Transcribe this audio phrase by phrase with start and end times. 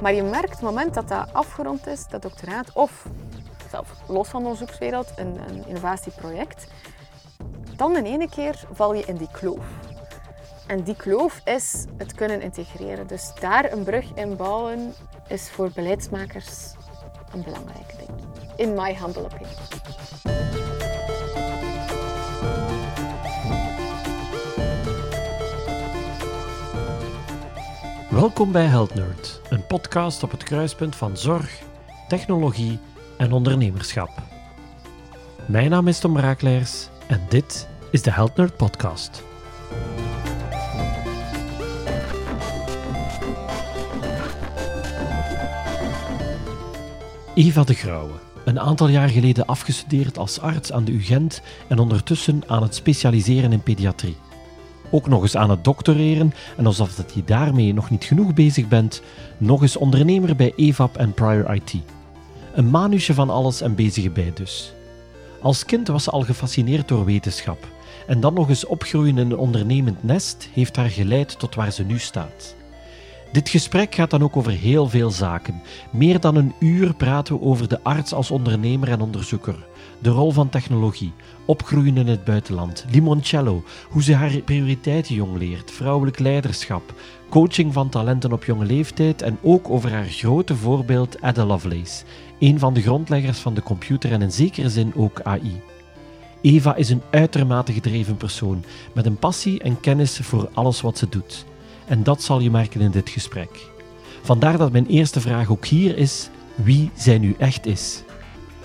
[0.00, 3.06] Maar je merkt, het moment dat dat afgerond is, dat doctoraat, of
[3.70, 6.66] zelf los van de onderzoekswereld, een, een innovatieproject,
[7.76, 9.64] dan in ene keer val je in die kloof.
[10.66, 13.06] En die kloof is het kunnen integreren.
[13.06, 14.94] Dus daar een brug in bouwen
[15.28, 16.72] is voor beleidsmakers
[17.32, 18.18] een belangrijke ding.
[18.56, 20.19] In my humble opinion.
[28.10, 31.62] Welkom bij Health Nerd, een podcast op het kruispunt van zorg,
[32.08, 32.78] technologie
[33.18, 34.10] en ondernemerschap.
[35.46, 39.22] Mijn naam is Tom Raakleers en dit is de Health Nerd Podcast.
[47.34, 52.42] Eva de Grauwe, een aantal jaar geleden afgestudeerd als arts aan de UGent en ondertussen
[52.46, 54.16] aan het specialiseren in pediatrie.
[54.90, 58.68] Ook nog eens aan het doctoreren en alsof dat je daarmee nog niet genoeg bezig
[58.68, 59.02] bent,
[59.38, 61.74] nog eens ondernemer bij EVAP en Prior IT.
[62.54, 64.72] Een manusje van alles en bezige bij dus.
[65.40, 67.68] Als kind was ze al gefascineerd door wetenschap
[68.06, 71.84] en dan nog eens opgroeien in een ondernemend nest heeft haar geleid tot waar ze
[71.84, 72.54] nu staat.
[73.32, 75.62] Dit gesprek gaat dan ook over heel veel zaken.
[75.90, 79.66] Meer dan een uur praten we over de arts als ondernemer en onderzoeker,
[79.98, 81.12] de rol van technologie,
[81.50, 86.94] opgroeien in het buitenland, limoncello, hoe ze haar prioriteiten jong leert, vrouwelijk leiderschap,
[87.28, 92.04] coaching van talenten op jonge leeftijd en ook over haar grote voorbeeld Ada Lovelace,
[92.38, 95.60] een van de grondleggers van de computer en in zekere zin ook AI.
[96.42, 98.64] Eva is een uitermate gedreven persoon
[98.94, 101.44] met een passie en kennis voor alles wat ze doet.
[101.86, 103.70] En dat zal je merken in dit gesprek.
[104.22, 108.02] Vandaar dat mijn eerste vraag ook hier is: wie zij nu echt is.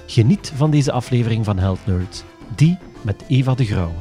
[0.05, 2.23] Geniet van deze aflevering van Health Nerd,
[2.55, 3.93] die met Eva de Grauwe.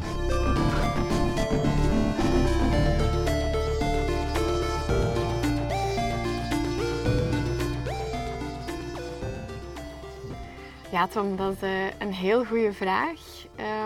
[10.91, 13.21] Ja, Tom, dat is eh, een heel goede vraag.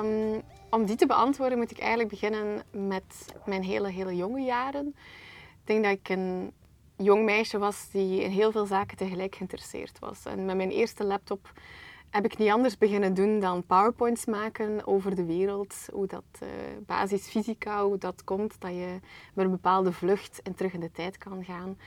[0.00, 4.86] Um, om die te beantwoorden moet ik eigenlijk beginnen met mijn hele, hele jonge jaren.
[5.60, 6.52] Ik denk dat ik een
[6.96, 10.24] jong meisje was die in heel veel zaken tegelijk geïnteresseerd was.
[10.24, 11.52] En met mijn eerste laptop
[12.10, 15.74] heb ik niet anders beginnen doen dan powerpoints maken over de wereld.
[15.92, 16.48] Hoe dat uh,
[16.86, 18.98] basisfysica, hoe dat komt, dat je
[19.34, 21.78] met een bepaalde vlucht en terug in de tijd kan gaan.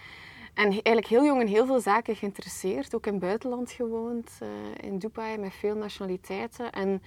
[0.54, 2.96] En eigenlijk heel jong in heel veel zaken geïnteresseerd.
[2.96, 4.50] Ook in het buitenland gewoond, uh,
[4.81, 6.72] in Dubai met veel nationaliteiten.
[6.72, 7.02] En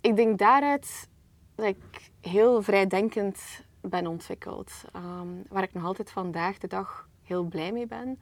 [0.00, 1.08] ik denk daaruit
[1.54, 4.72] dat ik heel vrijdenkend ben ontwikkeld.
[4.96, 8.20] Um, waar ik nog altijd vandaag de dag heel blij mee ben.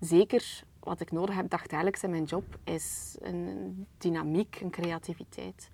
[0.00, 5.70] Zeker wat ik nodig heb dagelijks in mijn job is een dynamiek, een creativiteit.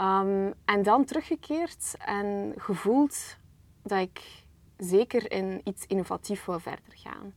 [0.00, 3.36] Um, en dan teruggekeerd en gevoeld
[3.82, 4.44] dat ik
[4.76, 7.32] zeker in iets innovatief wil verder gaan.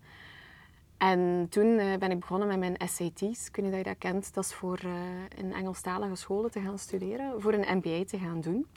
[0.97, 3.49] En toen uh, ben ik begonnen met mijn SAT's.
[3.51, 4.33] Weet niet dat je dat kent.
[4.33, 4.91] Dat is voor uh,
[5.37, 7.41] in Engelstalige scholen te gaan studeren.
[7.41, 8.67] Voor een MBA te gaan doen.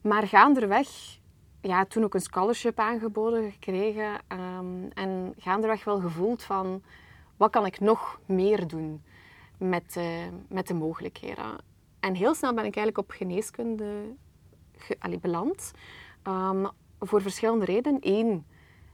[0.00, 0.88] Maar gaandeweg,
[1.60, 4.20] ja, toen ook een scholarship aangeboden gekregen.
[4.28, 6.82] Um, en gaandeweg wel gevoeld van,
[7.36, 9.02] wat kan ik nog meer doen
[9.58, 10.04] met, uh,
[10.48, 11.58] met de mogelijkheden?
[12.00, 14.14] En heel snel ben ik eigenlijk op geneeskunde
[15.20, 15.72] beland.
[16.28, 16.68] Um,
[17.00, 18.00] voor verschillende redenen.
[18.02, 18.46] Eén,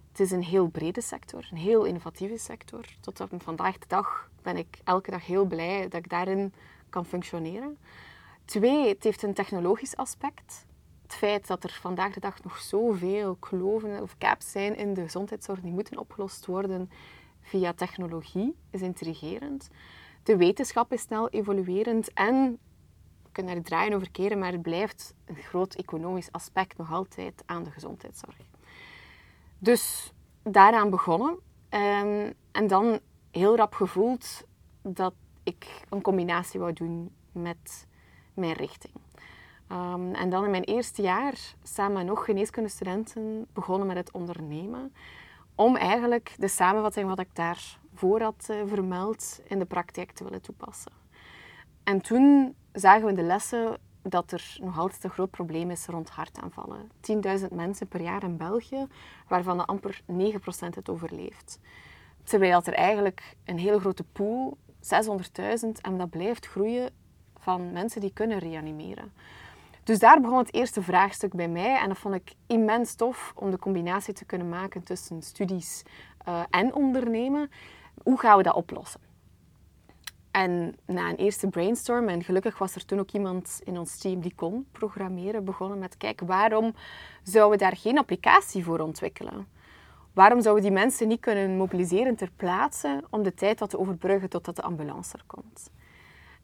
[0.08, 2.84] het is een heel brede sector, een heel innovatieve sector.
[3.00, 6.52] Tot op vandaag de dag ben ik elke dag heel blij dat ik daarin
[6.88, 7.78] kan functioneren.
[8.44, 10.66] Twee, het heeft een technologisch aspect.
[11.02, 15.02] Het feit dat er vandaag de dag nog zoveel kloven of gaps zijn in de
[15.02, 16.90] gezondheidszorg die moeten opgelost worden
[17.50, 19.68] via technologie is intrigerend.
[20.22, 22.58] De wetenschap is snel evoluerend en
[23.22, 27.42] we kunnen er draaien over keren, maar het blijft een groot economisch aspect nog altijd
[27.46, 28.36] aan de gezondheidszorg.
[29.58, 30.12] Dus
[30.42, 31.38] daaraan begonnen.
[31.70, 32.98] Um, en dan
[33.30, 34.42] heel rap gevoeld
[34.82, 37.86] dat ik een combinatie wou doen met
[38.34, 38.94] mijn richting.
[39.72, 44.92] Um, en dan in mijn eerste jaar, samen met nog geneeskundestudenten, begonnen met het ondernemen.
[45.60, 50.42] Om eigenlijk de samenvatting wat ik daarvoor had uh, vermeld in de praktijk te willen
[50.42, 50.92] toepassen.
[51.84, 56.10] En toen zagen we de lessen dat er nog altijd een groot probleem is rond
[56.10, 56.90] hartaanvallen.
[57.40, 58.86] 10.000 mensen per jaar in België,
[59.28, 60.14] waarvan de amper 9%
[60.74, 61.60] het overleeft.
[62.24, 66.90] Terwijl er eigenlijk een hele grote pool, 600.000, en dat blijft groeien
[67.38, 69.12] van mensen die kunnen reanimeren.
[69.90, 73.50] Dus daar begon het eerste vraagstuk bij mij en dat vond ik immens tof om
[73.50, 75.82] de combinatie te kunnen maken tussen studies
[76.28, 77.50] uh, en ondernemen.
[78.02, 79.00] Hoe gaan we dat oplossen?
[80.30, 84.20] En na een eerste brainstorm, en gelukkig was er toen ook iemand in ons team
[84.20, 86.74] die kon programmeren, begonnen met, kijk, waarom
[87.22, 89.46] zouden we daar geen applicatie voor ontwikkelen?
[90.12, 94.28] waarom zouden die mensen niet kunnen mobiliseren ter plaatse om de tijd wat te overbruggen
[94.28, 95.70] totdat de ambulance er komt?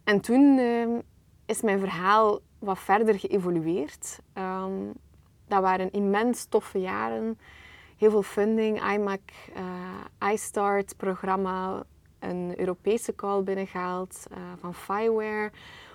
[0.04, 1.00] En toen ehm,
[1.46, 4.18] is mijn verhaal wat verder geëvolueerd.
[4.32, 4.72] Ehm,
[5.48, 7.38] dat waren immens toffe jaren.
[7.96, 9.20] Heel veel funding, IMAC,
[9.56, 11.82] uh, iStart programma,
[12.18, 15.50] een Europese call binnengehaald uh, van Fireware.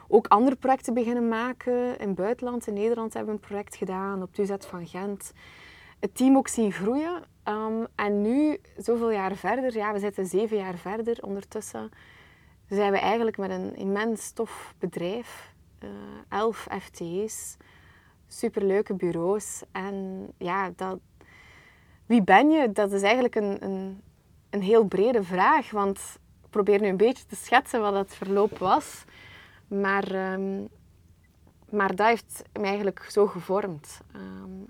[0.08, 2.00] Ook andere projecten beginnen maken.
[2.00, 5.34] In het buitenland, in Nederland hebben we een project gedaan op TUZ van Gent.
[6.00, 7.24] Het team ook zien groeien.
[7.46, 11.90] Um, en nu, zoveel jaar verder, ja, we zitten zeven jaar verder ondertussen,
[12.70, 15.51] zijn we eigenlijk met een immens tof bedrijf.
[15.84, 15.90] Uh,
[16.30, 17.58] elf FTE's,
[18.28, 19.64] superleuke bureaus.
[19.72, 21.00] En ja, dat,
[22.06, 22.72] wie ben je?
[22.72, 24.02] Dat is eigenlijk een, een,
[24.50, 25.72] een heel brede vraag.
[25.72, 29.04] Want ik probeer nu een beetje te schetsen wat het verloop was.
[29.68, 30.68] Maar, um,
[31.70, 34.02] maar dat heeft mij eigenlijk zo gevormd.
[34.16, 34.66] Um,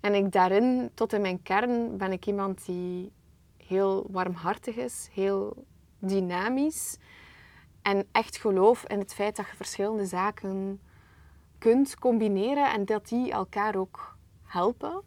[0.00, 3.12] en ik daarin, tot in mijn kern, ben ik iemand die
[3.56, 5.64] heel warmhartig is, heel
[5.98, 6.98] dynamisch.
[7.82, 10.80] En echt geloof in het feit dat je verschillende zaken
[11.58, 15.02] kunt combineren en dat die elkaar ook helpen.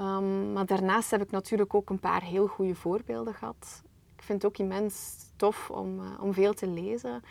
[0.00, 3.82] Um, maar daarnaast heb ik natuurlijk ook een paar heel goede voorbeelden gehad.
[4.16, 7.22] Ik vind het ook immens tof om, uh, om veel te lezen.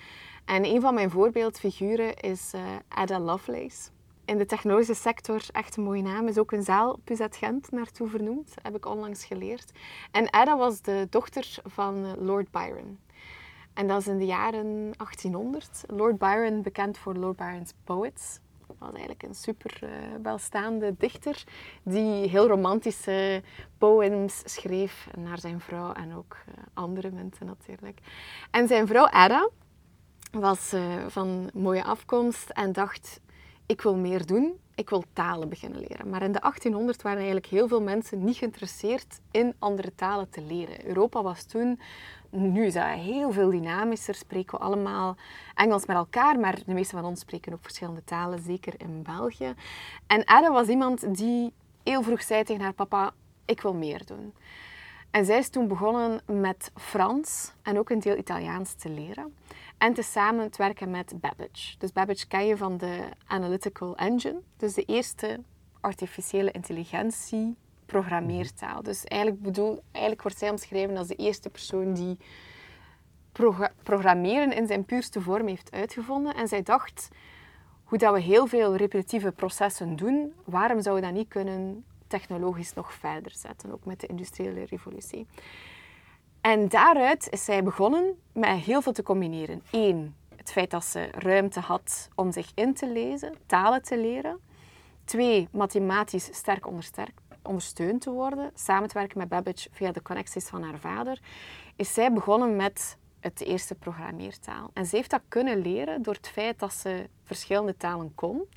[0.45, 3.89] En een van mijn voorbeeldfiguren is uh, Ada Lovelace.
[4.25, 7.71] In de technologische sector, echt een mooie naam, is ook een zaal op UZ Gent
[7.71, 8.53] naartoe vernoemd.
[8.61, 9.71] heb ik onlangs geleerd.
[10.11, 12.99] En Ada was de dochter van uh, Lord Byron.
[13.79, 15.83] En dat is in de jaren 1800.
[15.87, 18.39] Lord Byron, bekend voor Lord Byron's Poets,
[18.77, 19.89] was eigenlijk een super uh,
[20.23, 21.43] welstaande dichter
[21.83, 23.43] die heel romantische
[23.77, 27.99] poems schreef naar zijn vrouw en ook uh, andere mensen natuurlijk.
[28.51, 29.49] En zijn vrouw Ada
[30.31, 33.19] was uh, van mooie afkomst en dacht,
[33.65, 36.09] ik wil meer doen, ik wil talen beginnen leren.
[36.09, 40.41] Maar in de 1800 waren eigenlijk heel veel mensen niet geïnteresseerd in andere talen te
[40.41, 40.87] leren.
[40.87, 41.79] Europa was toen
[42.29, 45.15] nu is dat heel veel dynamischer, spreken we allemaal
[45.55, 49.53] Engels met elkaar, maar de meeste van ons spreken ook verschillende talen, zeker in België.
[50.07, 51.53] En Ada was iemand die
[51.83, 53.13] heel vroeg zei tegen haar papa,
[53.45, 54.33] ik wil meer doen.
[55.11, 59.35] En zij is toen begonnen met Frans en ook een deel Italiaans te leren.
[59.77, 61.77] En te samen te werken met Babbage.
[61.77, 65.39] Dus Babbage ken je van de Analytical Engine, dus de eerste
[65.79, 67.55] artificiële intelligentie
[67.89, 68.83] programmeertaal.
[68.83, 72.17] Dus eigenlijk, bedoel, eigenlijk wordt zij omschreven als de eerste persoon die
[73.83, 76.35] programmeren in zijn puurste vorm heeft uitgevonden.
[76.35, 77.09] En zij dacht,
[77.83, 82.73] hoe dat we heel veel repetitieve processen doen, waarom zouden we dat niet kunnen technologisch
[82.73, 85.27] nog verder zetten, ook met de industriële revolutie.
[86.41, 89.61] En daaruit is zij begonnen met heel veel te combineren.
[89.71, 94.39] Eén, het feit dat ze ruimte had om zich in te lezen, talen te leren.
[95.05, 96.67] Twee, mathematisch sterk
[97.41, 101.21] ondersteund te worden, samen te werken met Babbage via de connecties van haar vader,
[101.75, 104.71] is zij begonnen met het eerste programmeertaal.
[104.73, 108.47] En ze heeft dat kunnen leren door het feit dat ze verschillende talen kon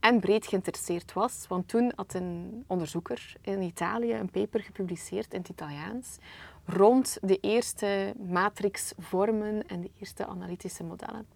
[0.00, 1.44] en breed geïnteresseerd was.
[1.48, 6.18] Want toen had een onderzoeker in Italië een paper gepubliceerd in het Italiaans
[6.64, 11.26] rond de eerste matrixvormen en de eerste analytische modellen.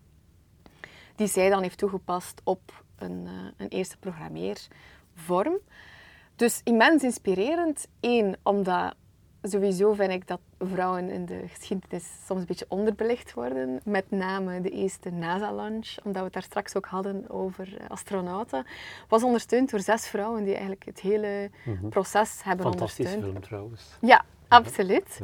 [1.16, 5.58] Die zij dan heeft toegepast op een, uh, een eerste programmeervorm.
[6.36, 7.86] Dus immens inspirerend.
[8.00, 8.94] Eén, omdat
[9.42, 13.80] sowieso vind ik dat vrouwen in de geschiedenis soms een beetje onderbelicht worden.
[13.84, 18.66] Met name de eerste NASA-launch, omdat we het daar straks ook hadden over eh, astronauten.
[19.08, 21.88] Was ondersteund door zes vrouwen die eigenlijk het hele mhm.
[21.88, 23.08] proces hebben ondersteund.
[23.08, 23.96] Fantastisch film trouwens.
[24.00, 25.20] Ja, absoluut.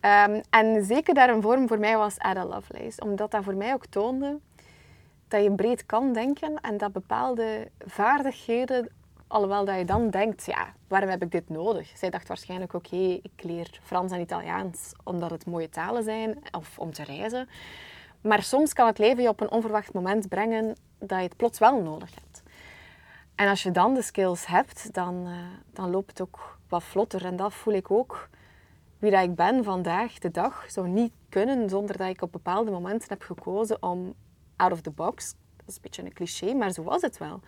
[0.00, 3.00] Ehm, en zeker daar een vorm voor mij was Ada Lovelace.
[3.00, 4.38] Omdat dat voor mij ook toonde
[5.28, 8.90] dat je breed kan denken en dat bepaalde vaardigheden
[9.30, 11.92] Alhoewel dat je dan denkt, ja, waarom heb ik dit nodig?
[11.94, 16.78] Zij dacht waarschijnlijk, oké, ik leer Frans en Italiaans omdat het mooie talen zijn of
[16.78, 17.48] om te reizen.
[18.20, 21.58] Maar soms kan het leven je op een onverwacht moment brengen dat je het plots
[21.58, 22.42] wel nodig hebt.
[23.34, 25.36] En als je dan de skills hebt, dan, uh,
[25.72, 27.24] dan loopt het ook wat vlotter.
[27.24, 28.28] En dat voel ik ook.
[28.98, 32.70] Wie dat ik ben vandaag de dag zou niet kunnen zonder dat ik op bepaalde
[32.70, 34.14] momenten heb gekozen om
[34.56, 35.34] out of the box.
[35.56, 37.40] Dat is een beetje een cliché, maar zo was het wel.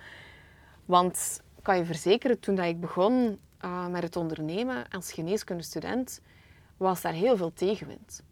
[0.85, 6.21] Want kan je verzekeren, toen dat ik begon uh, met het ondernemen als geneeskundestudent,
[6.77, 8.23] was daar heel veel tegenwind.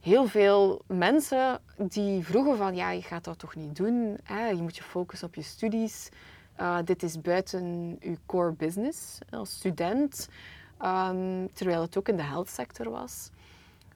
[0.00, 4.48] Heel veel mensen die vroegen van, ja, je gaat dat toch niet doen, hè?
[4.48, 6.08] je moet je focussen op je studies.
[6.60, 10.28] Uh, dit is buiten je core business als student,
[10.82, 13.30] um, terwijl het ook in de health sector was.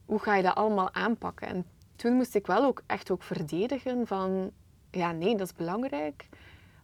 [0.04, 1.48] Hoe ga je dat allemaal aanpakken?
[1.48, 1.64] En
[1.96, 4.50] toen moest ik wel ook echt ook verdedigen van,
[4.90, 6.28] ja, nee, dat is belangrijk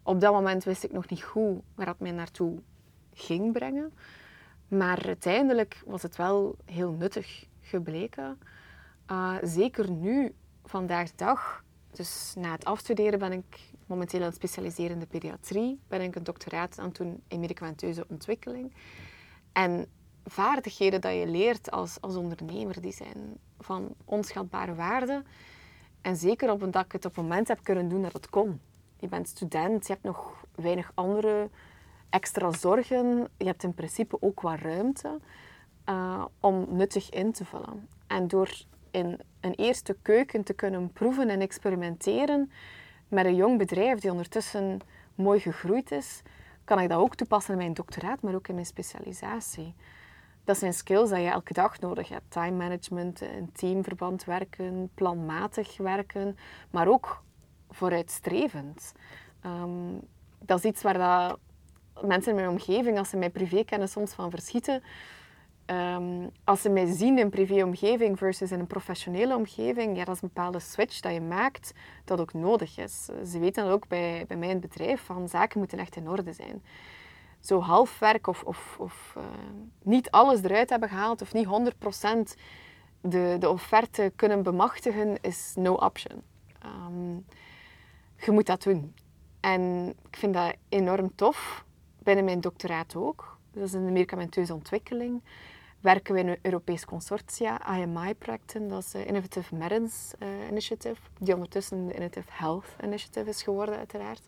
[0.05, 2.63] op dat moment wist ik nog niet goed waar dat mij naartoe
[3.15, 3.93] ging brengen.
[4.69, 8.39] Maar uiteindelijk was het wel heel nuttig gebleken.
[9.11, 10.35] Uh, zeker nu,
[10.65, 11.65] vandaag de dag.
[11.91, 15.81] Dus na het afstuderen ben ik momenteel aan het specialiseren in de pediatrie.
[15.89, 18.73] Ben ik een doctoraat aan het doen in medicamenteuze ontwikkeling.
[19.53, 19.87] En
[20.25, 25.23] vaardigheden dat je leert als, als ondernemer, die zijn van onschatbare waarde.
[26.01, 28.31] En zeker op een dat ik het op het moment heb kunnen doen dat het
[28.31, 28.61] kon.
[29.05, 31.51] Je bent student, je hebt nog weinig andere
[32.11, 33.29] extra zorgen.
[33.37, 35.19] Je hebt in principe ook wat ruimte
[35.89, 37.89] uh, om nuttig in te vullen.
[38.07, 38.51] En door
[38.91, 42.51] in een eerste keuken te kunnen proeven en experimenteren
[43.09, 44.81] met een jong bedrijf die ondertussen
[45.15, 46.23] mooi gegroeid is,
[46.65, 49.75] kan ik dat ook toepassen in mijn doctoraat, maar ook in mijn specialisatie.
[50.45, 52.31] Dat zijn skills die je elke dag nodig hebt.
[52.31, 56.37] Time management, in teamverband werken, planmatig werken,
[56.71, 57.23] maar ook
[57.75, 58.93] vooruitstrevend.
[59.47, 60.01] Um,
[60.39, 61.39] dat is iets waar dat
[62.07, 64.83] mensen in mijn omgeving, als ze mij privé kennen, soms van verschieten.
[65.67, 70.17] Um, als ze mij zien in een privéomgeving versus in een professionele omgeving, ja, dat
[70.17, 71.73] is een bepaalde switch dat je maakt
[72.05, 73.05] dat ook nodig is.
[73.05, 76.09] Ze weten dat ook bij, bij mij in het bedrijf, van zaken moeten echt in
[76.09, 76.63] orde zijn.
[77.41, 79.25] Zo halfwerk of, of, of uh,
[79.83, 82.41] niet alles eruit hebben gehaald of niet 100%
[83.01, 86.23] de, de offerte kunnen bemachtigen, is no option.
[86.65, 87.25] Um,
[88.25, 88.95] je moet dat doen.
[89.41, 91.65] En ik vind dat enorm tof,
[91.99, 93.39] binnen mijn doctoraat ook.
[93.53, 95.23] Dat is in de medicamenteuze ontwikkeling.
[95.81, 101.35] Werken we in een Europees consortia, IMI-projecten, dat is de Innovative Medicines uh, Initiative, die
[101.35, 104.23] ondertussen de Innovative Health Initiative is geworden, uiteraard.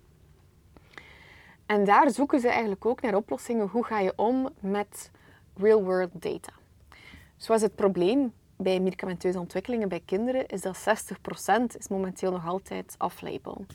[1.66, 3.68] En daar zoeken ze eigenlijk ook naar oplossingen.
[3.68, 5.10] Hoe ga je om met
[5.54, 6.52] real-world data?
[7.36, 12.94] Zoals het probleem bij medicamenteuze ontwikkelingen bij kinderen is dat 60% is momenteel nog altijd
[12.98, 13.66] off-label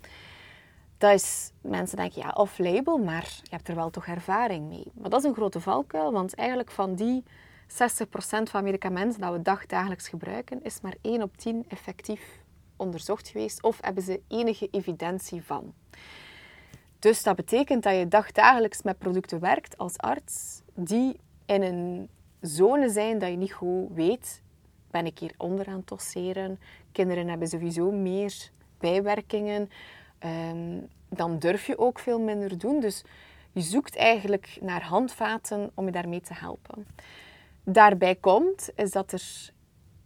[1.01, 4.91] dat is, mensen denken, ja, off-label, maar je hebt er wel toch ervaring mee.
[4.93, 7.23] Maar dat is een grote valkuil, want eigenlijk van die
[7.67, 7.71] 60%
[8.43, 12.39] van medicamenten dat we dagdagelijks gebruiken, is maar 1 op 10 effectief
[12.75, 15.73] onderzocht geweest of hebben ze enige evidentie van.
[16.99, 22.09] Dus dat betekent dat je dagdagelijks met producten werkt als arts die in een
[22.41, 24.41] zone zijn dat je niet goed weet,
[24.91, 26.59] ben ik hier onder aan het tosseren?
[26.91, 29.69] Kinderen hebben sowieso meer bijwerkingen.
[30.19, 30.79] Ehm,
[31.09, 32.79] dan durf je ook veel minder doen.
[32.79, 33.03] Dus
[33.51, 36.87] je zoekt eigenlijk naar handvaten om je daarmee te helpen.
[37.63, 39.51] Daarbij komt is dat er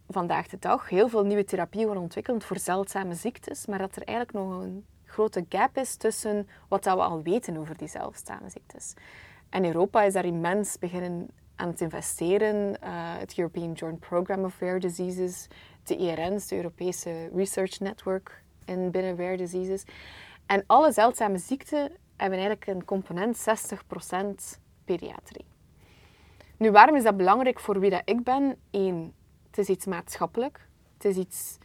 [0.08, 4.02] vandaag de dag heel veel nieuwe therapieën worden ontwikkeld voor zeldzame ziektes, maar dat er
[4.02, 8.94] eigenlijk nog een grote gap is tussen wat we al weten over die zeldzame ziektes.
[9.48, 12.68] En Europa is daar immens beginnen aan het investeren.
[12.84, 15.46] Uh, het European Joint Program of Rare Diseases,
[15.82, 19.84] de ERN's, de Europese Research Network in binnen rare diseases.
[20.46, 25.44] En alle zeldzame ziekten hebben eigenlijk een component 60% pediatrie.
[26.56, 28.56] Nu, waarom is dat belangrijk voor wie dat ik ben?
[28.70, 29.14] Eén,
[29.46, 30.68] het is iets maatschappelijk.
[30.94, 31.58] Het is iets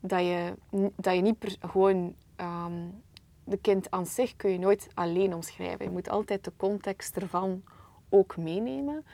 [0.00, 0.54] dat je,
[0.96, 2.14] dat je niet gewoon...
[2.40, 3.02] Um,
[3.44, 5.84] de kind aan zich kun je nooit alleen omschrijven.
[5.84, 7.62] Je moet altijd de context ervan
[8.08, 9.04] ook meenemen.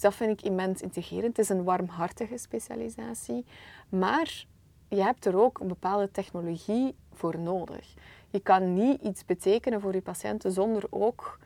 [0.00, 1.36] Dat vind ik immens integrerend.
[1.36, 3.44] Het is een warmhartige specialisatie.
[3.88, 4.44] Maar
[4.88, 7.94] je hebt er ook een bepaalde technologie voor nodig.
[8.30, 11.38] Je kan niet iets betekenen voor je patiënten zonder ook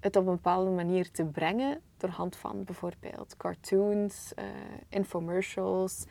[0.00, 4.44] het op een bepaalde manier te brengen door hand van bijvoorbeeld cartoons, uh,
[4.88, 6.04] infomercials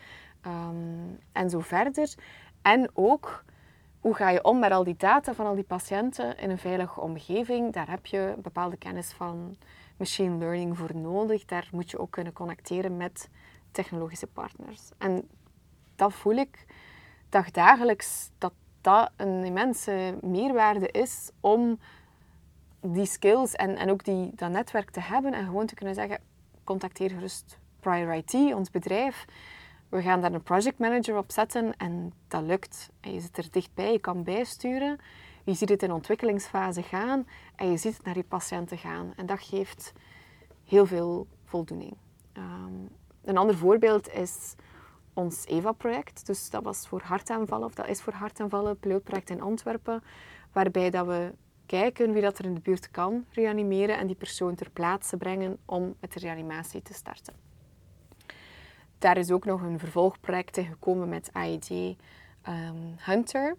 [0.46, 2.14] um, en zo verder.
[2.62, 3.44] En ook
[4.00, 7.02] hoe ga je om met al die data van al die patiënten in een veilige
[7.02, 7.74] omgeving.
[7.74, 9.58] Daar heb je bepaalde kennis van
[10.02, 11.46] machine learning voor nodig.
[11.46, 13.30] Daar moet je ook kunnen connecteren met
[13.72, 14.90] technologische partners.
[14.98, 15.28] En
[15.96, 16.66] dat voel ik
[17.30, 21.80] dagdagelijks dat dat een immense meerwaarde is om
[22.80, 26.20] die skills en, en ook die, dat netwerk te hebben en gewoon te kunnen zeggen,
[26.64, 29.26] contacteer gerust Prior IT, ons bedrijf.
[29.90, 32.90] We gaan daar een project manager op zetten en dat lukt.
[33.02, 35.00] Je zit er dichtbij, je kan bijsturen.
[35.44, 39.14] Je ziet het in ontwikkelingsfase gaan en je ziet het naar je patiënten gaan.
[39.16, 39.94] En dat geeft
[40.64, 41.98] heel veel voldoening.
[42.38, 42.90] Um,
[43.24, 44.56] een ander voorbeeld is
[45.14, 46.26] ons EVA-project.
[46.26, 50.04] Dus dat was voor hartaanvallen, of dat is voor hartaanvallen, pilootproject in Antwerpen,
[50.52, 51.34] waarbij dat we
[51.66, 55.58] kijken wie dat er in de buurt kan reanimeren en die persoon ter plaatse brengen
[55.66, 57.34] om met de reanimatie te starten.
[58.98, 63.56] Daar is ook nog een vervolgproject in gekomen met AED ehm, Hunter,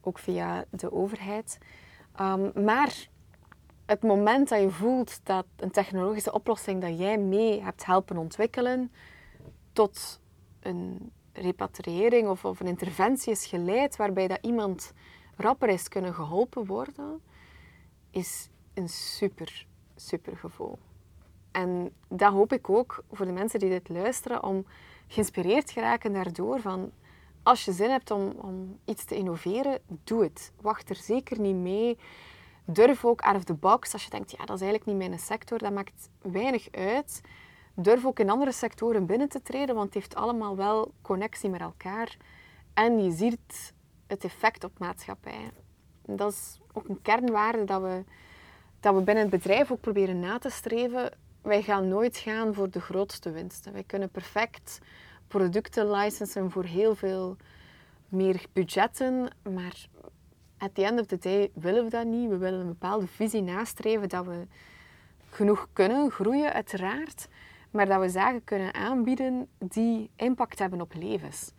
[0.00, 1.58] ook via de overheid.
[2.20, 3.08] Um, maar
[3.86, 8.92] het moment dat je voelt dat een technologische oplossing dat jij mee hebt helpen ontwikkelen,
[9.72, 10.20] tot
[10.60, 14.92] een repatriëring of, of een interventie is geleid waarbij dat iemand
[15.36, 17.20] rapper is kunnen geholpen worden,
[18.10, 19.66] is een super,
[19.96, 20.78] super gevoel.
[21.50, 24.66] En dat hoop ik ook voor de mensen die dit luisteren, om
[25.06, 26.90] geïnspireerd te geraken daardoor van
[27.42, 30.52] als je zin hebt om, om iets te innoveren, doe het.
[30.60, 31.98] Wacht er zeker niet mee.
[32.64, 33.92] Durf ook out of the box.
[33.92, 37.20] Als je denkt, ja, dat is eigenlijk niet mijn sector, dat maakt weinig uit.
[37.74, 41.60] Durf ook in andere sectoren binnen te treden, want het heeft allemaal wel connectie met
[41.60, 42.16] elkaar.
[42.74, 43.74] En je ziet
[44.06, 45.50] het effect op maatschappij.
[46.06, 48.04] Dat is ook een kernwaarde dat we,
[48.80, 51.18] dat we binnen het bedrijf ook proberen na te streven.
[51.42, 53.72] Wij gaan nooit gaan voor de grootste winsten.
[53.72, 54.78] Wij kunnen perfect
[55.30, 57.36] producten licensen voor heel veel
[58.08, 59.86] meer budgetten, maar
[60.58, 62.28] at the end of the day willen we dat niet.
[62.28, 64.46] We willen een bepaalde visie nastreven dat we
[65.28, 67.28] genoeg kunnen groeien, uiteraard,
[67.70, 71.52] maar dat we zaken kunnen aanbieden die impact hebben op levens.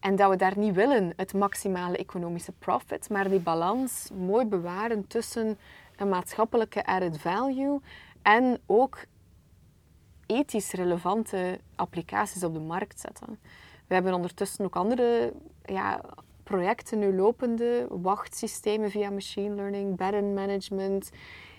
[0.00, 5.06] En dat we daar niet willen het maximale economische profit, maar die balans mooi bewaren
[5.06, 5.58] tussen
[5.96, 7.80] een maatschappelijke added value
[8.22, 8.98] en ook
[10.36, 13.38] ethisch relevante applicaties op de markt zetten.
[13.86, 15.32] We hebben ondertussen ook andere
[15.64, 16.00] ja,
[16.42, 19.98] projecten nu lopende, wachtsystemen via machine learning,
[20.34, 21.10] management,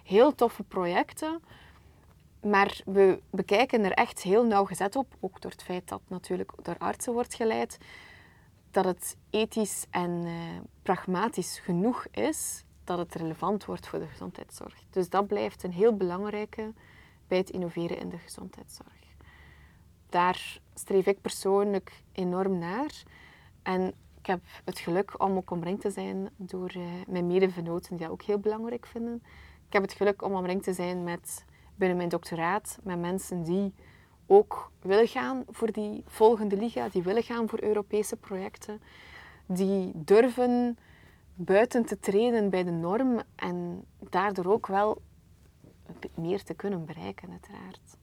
[0.03, 1.39] heel toffe projecten.
[2.41, 6.77] Maar we bekijken er echt heel nauwgezet op, ook door het feit dat natuurlijk door
[6.77, 7.77] artsen wordt geleid,
[8.71, 10.33] dat het ethisch en uh,
[10.81, 14.83] pragmatisch genoeg is dat het relevant wordt voor de gezondheidszorg.
[14.89, 16.73] Dus dat blijft een heel belangrijke
[17.33, 19.15] bij het innoveren in de gezondheidszorg.
[20.09, 23.03] Daar streef ik persoonlijk enorm naar.
[23.63, 27.99] En ik heb het geluk om ook omringd te zijn door uh, mijn medevenoten die
[27.99, 29.23] dat ook heel belangrijk vinden.
[29.67, 33.73] Ik heb het geluk om omringd te zijn met, binnen mijn doctoraat met mensen die
[34.27, 38.81] ook willen gaan voor die volgende liga, die willen gaan voor Europese projecten,
[39.45, 40.77] die durven
[41.33, 45.01] buiten te treden bij de norm en daardoor ook wel
[46.13, 47.97] meer te kunnen bereiken, uiteraard.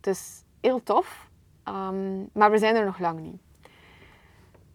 [0.00, 1.28] Dus heel tof,
[1.68, 3.40] um, maar we zijn er nog lang niet.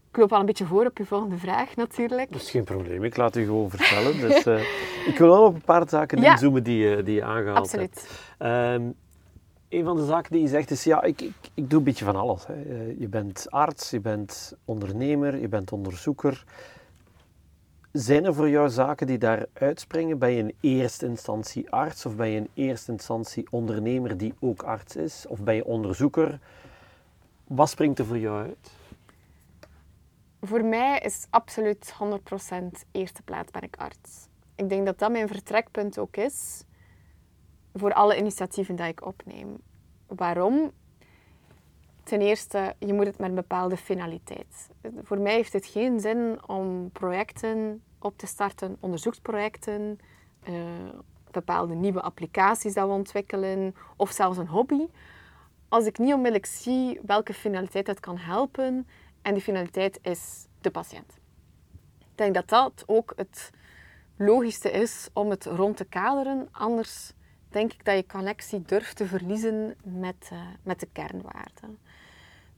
[0.09, 2.31] Ik loop al een beetje voor op je volgende vraag, natuurlijk.
[2.31, 4.19] Dat is geen probleem, ik laat u gewoon vertellen.
[4.19, 4.59] Dus, uh,
[5.11, 6.31] ik wil wel op een paar zaken ja.
[6.31, 8.07] inzoomen die, die je aangehaald Absoluut.
[8.37, 8.81] hebt.
[8.81, 8.95] Um,
[9.69, 12.05] een van de zaken die je zegt is, ja, ik, ik, ik doe een beetje
[12.05, 12.47] van alles.
[12.47, 12.53] Hè.
[12.53, 16.43] Eh, je bent arts, je bent ondernemer, je bent onderzoeker.
[17.97, 20.19] Zijn er voor jou zaken die daar uitspringen?
[20.19, 24.63] Ben je in eerste instantie arts of ben je in eerste instantie ondernemer die ook
[24.63, 25.25] arts is?
[25.27, 26.39] Of ben je onderzoeker?
[27.43, 28.71] Wat springt er voor jou uit?
[30.41, 32.55] Voor mij is absoluut 100%
[32.91, 34.27] eerste plaats ben ik arts.
[34.55, 36.63] Ik denk dat dat mijn vertrekpunt ook is
[37.73, 39.57] voor alle initiatieven die ik opneem.
[40.07, 40.71] Waarom?
[42.03, 44.69] Ten eerste, je moet het met een bepaalde finaliteit.
[45.03, 49.99] Voor mij heeft het geen zin om projecten op te starten, onderzoeksprojecten,
[50.49, 50.55] uh,
[51.31, 54.85] bepaalde nieuwe applicaties dat we ontwikkelen, of zelfs een hobby,
[55.69, 58.87] als ik niet onmiddellijk zie welke finaliteit het kan helpen.
[59.21, 61.19] En die finaliteit is de patiënt.
[61.99, 63.49] Ik denk dat dat ook het
[64.17, 66.47] logischste is om het rond te kaderen.
[66.51, 67.13] Anders
[67.49, 71.79] denk ik dat je connectie durft te verliezen met, uh, met de kernwaarden.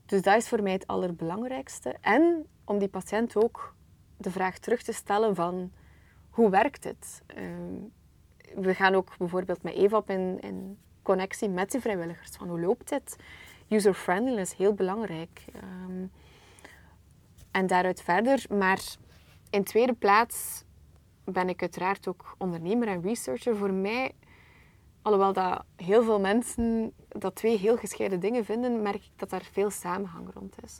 [0.05, 1.95] Dus dat is voor mij het allerbelangrijkste.
[2.01, 3.75] En om die patiënt ook
[4.19, 5.71] de vraag terug te stellen van
[6.29, 7.21] hoe werkt het?
[7.37, 7.43] Uh,
[8.55, 12.29] we gaan ook bijvoorbeeld met EVAP in, in connectie met de vrijwilligers.
[12.31, 13.15] Van hoe loopt dit?
[13.69, 15.45] User-friendliness, heel belangrijk.
[15.87, 16.11] Um,
[17.51, 18.45] en daaruit verder.
[18.49, 18.81] Maar
[19.49, 20.63] in tweede plaats
[21.23, 23.55] ben ik uiteraard ook ondernemer en researcher.
[23.55, 24.11] Voor mij
[25.01, 29.47] Alhoewel dat heel veel mensen dat twee heel gescheiden dingen vinden, merk ik dat daar
[29.51, 30.79] veel samenhang rond is.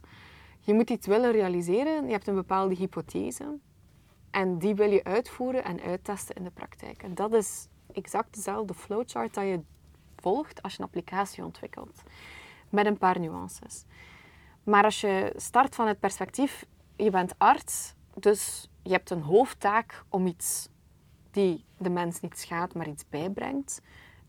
[0.69, 3.57] Je moet iets willen realiseren, je hebt een bepaalde hypothese
[4.31, 7.03] en die wil je uitvoeren en uittesten in de praktijk.
[7.03, 9.61] En dat is exact dezelfde flowchart dat je
[10.15, 12.01] volgt als je een applicatie ontwikkelt,
[12.69, 13.85] met een paar nuances.
[14.63, 20.03] Maar als je start van het perspectief, je bent arts, dus je hebt een hoofdtaak
[20.09, 20.69] om iets
[21.31, 23.81] die de mens niet schaadt, maar iets bijbrengt,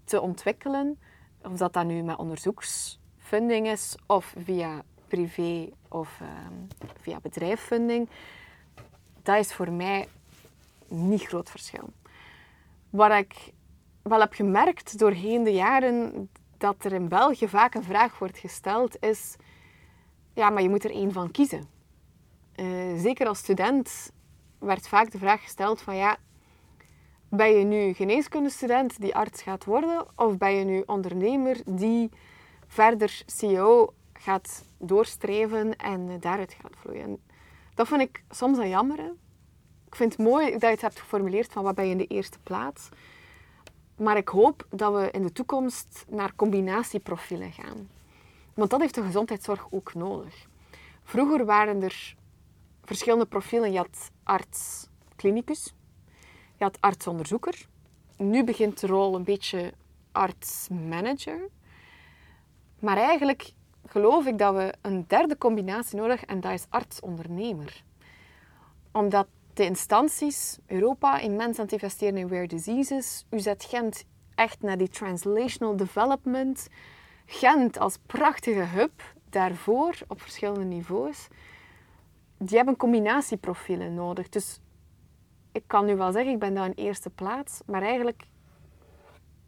[0.05, 0.99] te ontwikkelen.
[1.43, 8.09] Of dat dat nu met onderzoeksfunding is of via privé of ehm, via bedrijffunding.
[9.23, 10.09] Dat is voor mij
[10.89, 11.93] niet groot verschil.
[12.91, 13.53] Wat ik
[14.03, 18.97] wel heb gemerkt doorheen de jaren dat er in België vaak een vraag wordt gesteld
[19.01, 19.37] is...
[20.35, 21.69] Ja, maar je moet er één van kiezen.
[22.57, 24.13] Uh, zeker als student
[24.59, 25.97] werd vaak de vraag gesteld van...
[25.97, 26.17] Ja,
[27.29, 32.11] ben je nu geneeskundestudent die arts gaat worden, of ben je nu ondernemer die
[32.67, 37.19] verder CEO gaat doorstreven en daaruit gaat vloeien?
[37.75, 38.99] Dat vind ik soms een jammer.
[39.87, 42.07] Ik vind het mooi dat je het hebt geformuleerd van wat ben je in de
[42.07, 42.89] eerste plaats.
[43.97, 47.89] Maar ik hoop dat we in de toekomst naar combinatieprofielen gaan.
[48.55, 50.49] Want dat heeft de gezondheidszorg ook nodig.
[51.03, 52.17] Vroeger waren er
[52.85, 53.73] verschillende profielen.
[53.73, 55.75] Je had arts-clinicus,
[56.57, 57.67] je had arts-onderzoeker.
[58.17, 59.73] Nu begint de rol een beetje
[60.13, 61.49] arts-manager.
[62.79, 63.53] Maar eigenlijk
[63.91, 67.83] geloof ik dat we een derde combinatie nodig hebben en dat is arts-ondernemer.
[68.93, 73.27] Omdat de instanties, Europa, immens aan het investeren in rare diseases.
[73.31, 76.69] UZ Gent echt naar die translational development.
[77.27, 81.29] Gent als prachtige hub daarvoor op verschillende niveaus.
[82.39, 84.29] Die hebben combinatieprofielen nodig.
[84.29, 84.61] Dus
[85.53, 87.61] ik kan nu wel zeggen, ik ben daar in eerste plaats.
[87.67, 88.23] Maar eigenlijk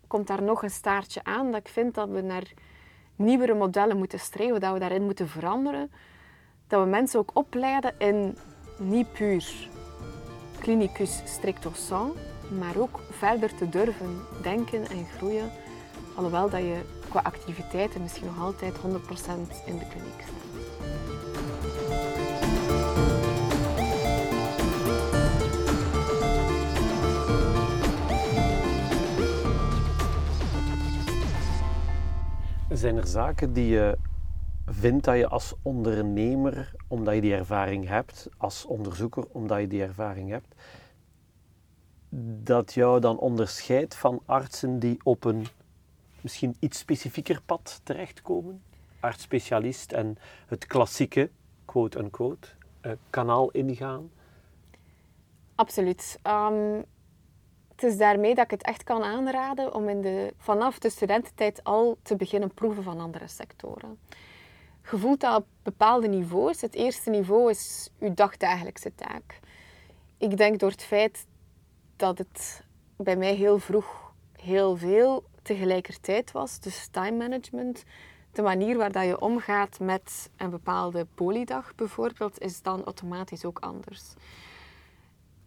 [0.06, 2.52] komt daar nog een staartje aan dat ik vind dat we naar
[3.16, 5.90] nieuwere modellen moeten streven, dat we daarin moeten veranderen.
[6.66, 8.38] Dat we mensen ook opleiden in
[8.78, 9.68] niet puur
[10.60, 12.18] clinicus stricto sensu,
[12.58, 15.50] maar ook verder te durven denken en groeien.
[16.14, 18.80] Alhoewel dat je qua activiteiten misschien nog altijd 100%
[19.66, 20.51] in de kliniek staat.
[32.72, 33.98] Zijn er zaken die je
[34.66, 39.82] vindt dat je als ondernemer, omdat je die ervaring hebt, als onderzoeker, omdat je die
[39.82, 40.54] ervaring hebt,
[42.42, 45.46] dat jou dan onderscheidt van artsen die op een
[46.20, 48.62] misschien iets specifieker pad terechtkomen?
[49.00, 51.30] Arts-specialist en het klassieke,
[51.64, 52.48] quote-unquote,
[52.82, 54.10] uh, kanaal ingaan?
[55.54, 56.18] Absoluut.
[56.26, 56.84] Um,
[57.82, 61.98] is daarmee dat ik het echt kan aanraden om in de, vanaf de studententijd al
[62.02, 63.98] te beginnen proeven van andere sectoren.
[64.90, 66.60] Je voelt dat op bepaalde niveaus.
[66.60, 69.40] Het eerste niveau is uw dagdagelijkse taak.
[70.18, 71.26] Ik denk door het feit
[71.96, 72.64] dat het
[72.96, 77.84] bij mij heel vroeg heel veel tegelijkertijd was, dus time management,
[78.32, 83.58] de manier waar dat je omgaat met een bepaalde polydag bijvoorbeeld, is dan automatisch ook
[83.58, 84.14] anders.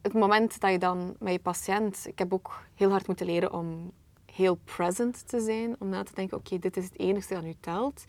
[0.06, 3.54] Het moment dat je dan met je patiënt, ik heb ook heel hard moeten leren
[3.54, 3.92] om
[4.32, 7.56] heel present te zijn, om na te denken, oké, dit is het enige dat nu
[7.60, 8.04] telt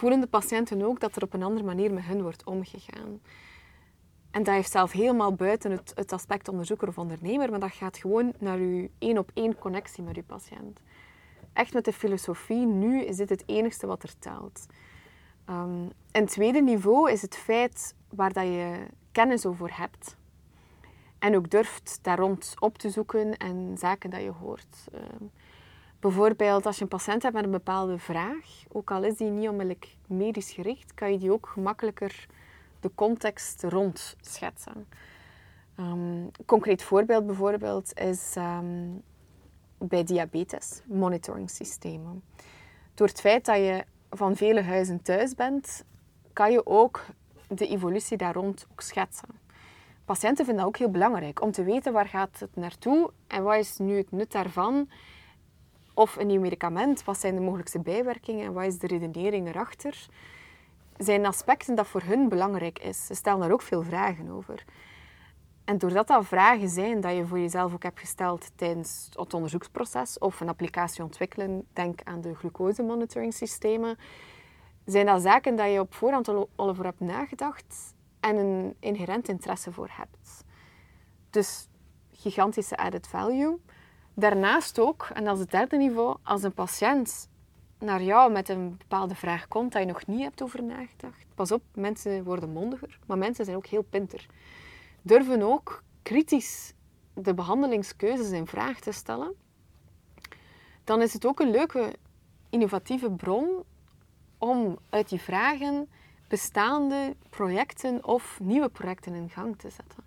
[0.00, 3.20] voelen de patiënten ook dat er op een andere manier met hen wordt omgegaan.
[4.30, 7.98] En dat heeft zelf helemaal buiten het, het aspect onderzoeker of ondernemer, maar dat gaat
[7.98, 10.80] gewoon naar uw één op één connectie met uw patiënt.
[11.52, 14.66] Echt met de filosofie, nu is dit het enigste wat er telt.
[15.50, 20.16] Um, een tweede niveau is het feit waar dat je kennis over hebt.
[21.20, 24.88] En ook durft daar rond op te zoeken en zaken dat je hoort.
[24.94, 25.30] Um,
[26.00, 29.48] Bijvoorbeeld als je een patiënt hebt met een bepaalde vraag, ook al is die niet
[29.48, 32.26] onmiddellijk medisch gericht, kan je die ook gemakkelijker
[32.80, 34.86] de context rond schetsen.
[35.74, 39.02] Een concreet voorbeeld bijvoorbeeld is um,
[39.78, 42.22] bij diabetes, monitoring systemen.
[42.94, 45.84] Door het feit dat je van vele huizen thuis bent,
[46.32, 47.04] kan je ook
[47.48, 49.39] de evolutie daar rond ook schetsen.
[50.10, 53.56] Patiënten vinden dat ook heel belangrijk om te weten waar gaat het naartoe en wat
[53.56, 54.90] is nu het nut daarvan
[55.94, 60.06] of een nieuw medicament, wat zijn de mogelijkste bijwerkingen en wat is de redenering erachter?
[60.96, 63.06] Zijn aspecten dat voor hun belangrijk is.
[63.06, 64.64] Ze stellen daar ook veel vragen over.
[65.64, 70.18] En doordat dat vragen zijn dat je voor jezelf ook hebt gesteld tijdens het onderzoeksproces
[70.18, 73.98] of een applicatie ontwikkelen, denk aan de glucose systemen,
[74.84, 79.72] zijn dat zaken dat je op voorhand al over hebt nagedacht en een inherent interesse
[79.72, 80.44] voor hebt.
[81.30, 81.68] Dus
[82.12, 83.58] gigantische added value.
[84.14, 87.28] Daarnaast ook, en dat is het derde niveau, als een patiënt
[87.78, 91.26] naar jou met een bepaalde vraag komt dat je nog niet hebt over nagedacht.
[91.34, 94.26] Pas op, mensen worden mondiger, maar mensen zijn ook heel pinter.
[95.02, 96.74] Durven ook kritisch
[97.14, 99.34] de behandelingskeuzes in vraag te stellen.
[100.84, 101.94] Dan is het ook een leuke
[102.50, 103.64] innovatieve bron
[104.38, 105.88] om uit die vragen
[106.30, 110.04] bestaande projecten of nieuwe projecten in gang te zetten.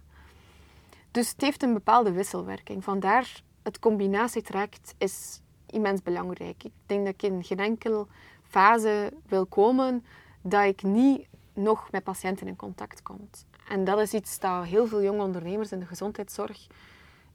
[1.12, 2.84] Dus het heeft een bepaalde wisselwerking.
[2.84, 6.64] Vandaar het combinatietraject is immens belangrijk.
[6.64, 8.08] Ik denk dat ik in geen enkele
[8.44, 10.06] fase wil komen
[10.42, 13.30] dat ik niet nog met patiënten in contact kom.
[13.68, 16.68] En dat is iets dat heel veel jonge ondernemers in de gezondheidszorg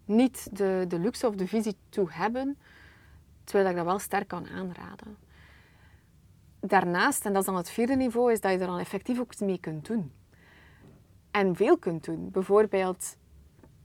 [0.05, 2.59] niet de, de luxe of de visie toe hebben,
[3.45, 5.17] terwijl ik dat wel sterk kan aanraden.
[6.61, 9.41] Daarnaast, en dat is dan het vierde niveau, is dat je er dan effectief ook
[9.41, 10.13] mee kunt doen.
[11.31, 12.31] En veel kunt doen.
[12.31, 13.17] Bijvoorbeeld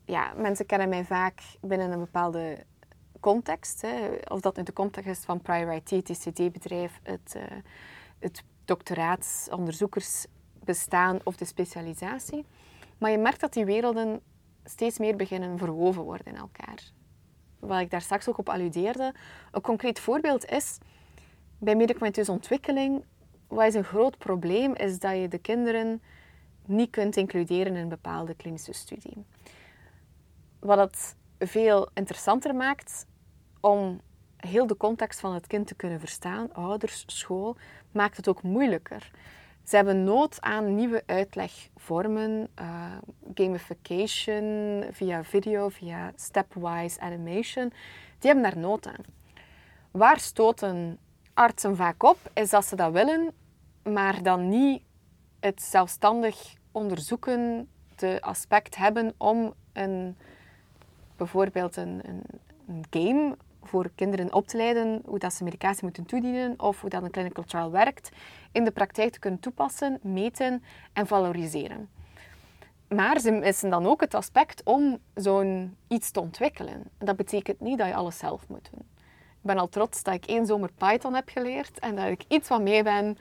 [0.05, 2.65] ja, mensen kennen mij vaak binnen een bepaalde
[3.19, 3.81] context.
[3.81, 4.09] Hè.
[4.27, 7.43] Of dat in de context is van Prior IT, het ICT-bedrijf, het, uh,
[8.19, 12.45] het doctoraatsonderzoekersbestaan of de specialisatie.
[12.97, 14.21] Maar je merkt dat die werelden
[14.63, 16.91] steeds meer beginnen verwoven worden in elkaar.
[17.59, 19.13] wat ik daar straks ook op alludeerde.
[19.51, 20.77] Een concreet voorbeeld is,
[21.63, 23.03] bij medicamenteuze ontwikkeling,
[23.47, 26.01] wat is een groot probleem, is dat je de kinderen
[26.65, 29.25] niet kunt includeren in een bepaalde klinische studie.
[30.59, 33.05] Wat het veel interessanter maakt
[33.59, 34.01] om
[34.37, 37.55] heel de context van het kind te kunnen verstaan, ouders, school,
[37.91, 39.11] maakt het ook moeilijker.
[39.63, 42.91] Ze hebben nood aan nieuwe uitlegvormen, uh,
[43.33, 47.69] gamification via video, via stepwise animation.
[48.19, 49.03] Die hebben daar nood aan.
[49.91, 50.99] Waar stoten
[51.33, 53.33] artsen vaak op, is dat ze dat willen,
[53.83, 54.81] maar dan niet
[55.39, 60.17] het zelfstandig onderzoeken, de aspect hebben om een,
[61.15, 62.23] bijvoorbeeld een, een,
[62.89, 67.03] game voor kinderen op te leiden hoe dat ze medicatie moeten toedienen of hoe dat
[67.03, 68.09] een clinical trial werkt,
[68.51, 71.89] in de praktijk te kunnen toepassen, meten en valoriseren.
[72.87, 76.83] Maar ze missen dan ook het aspect om zo'n iets te ontwikkelen.
[76.97, 78.92] Dat betekent niet dat je alles zelf moet doen.
[79.43, 82.49] Ik ben al trots dat ik één zomer Python heb geleerd en dat ik iets
[82.49, 83.17] wat mee ben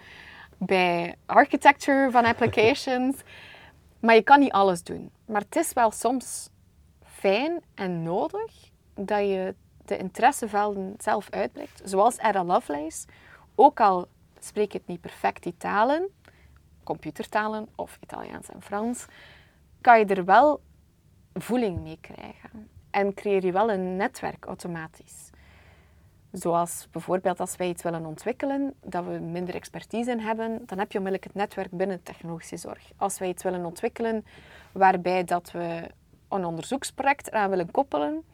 [0.58, 3.16] bij architecture van applications.
[4.00, 5.10] maar je kan niet alles doen.
[5.26, 6.48] Maar het is wel soms
[7.04, 9.54] fijn en nodig dat je
[9.84, 11.80] de interessevelden zelf uitbreekt.
[11.84, 13.06] Zoals Ada Lovelace.
[13.54, 14.06] Ook al
[14.40, 16.08] spreek het niet perfect die talen,
[16.82, 19.04] computertalen of Italiaans en Frans,
[19.80, 20.60] kan je er wel
[21.34, 22.68] voeling mee krijgen.
[22.90, 25.31] En creëer je wel een netwerk automatisch.
[26.32, 30.92] Zoals bijvoorbeeld als wij iets willen ontwikkelen, dat we minder expertise in hebben, dan heb
[30.92, 32.90] je onmiddellijk het netwerk binnen technologische zorg.
[32.96, 34.24] Als wij iets willen ontwikkelen
[34.72, 35.90] waarbij dat we
[36.28, 38.24] een onderzoeksproject eraan willen koppelen,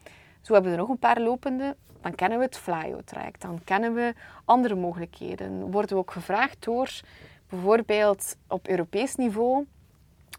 [0.41, 3.93] zo hebben we er nog een paar lopende, dan kennen we het Flyo-traject, dan kennen
[3.93, 4.13] we
[4.45, 5.71] andere mogelijkheden.
[5.71, 7.01] Worden we ook gevraagd door
[7.49, 9.65] bijvoorbeeld op Europees niveau,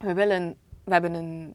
[0.01, 0.57] we willen
[0.91, 1.55] we hebben een,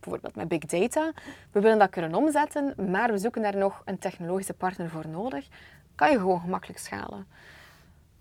[0.00, 1.12] bijvoorbeeld met big data,
[1.52, 5.48] we willen dat kunnen omzetten, maar we zoeken daar nog een technologische partner voor nodig.
[5.94, 7.26] Kan je gewoon gemakkelijk schalen.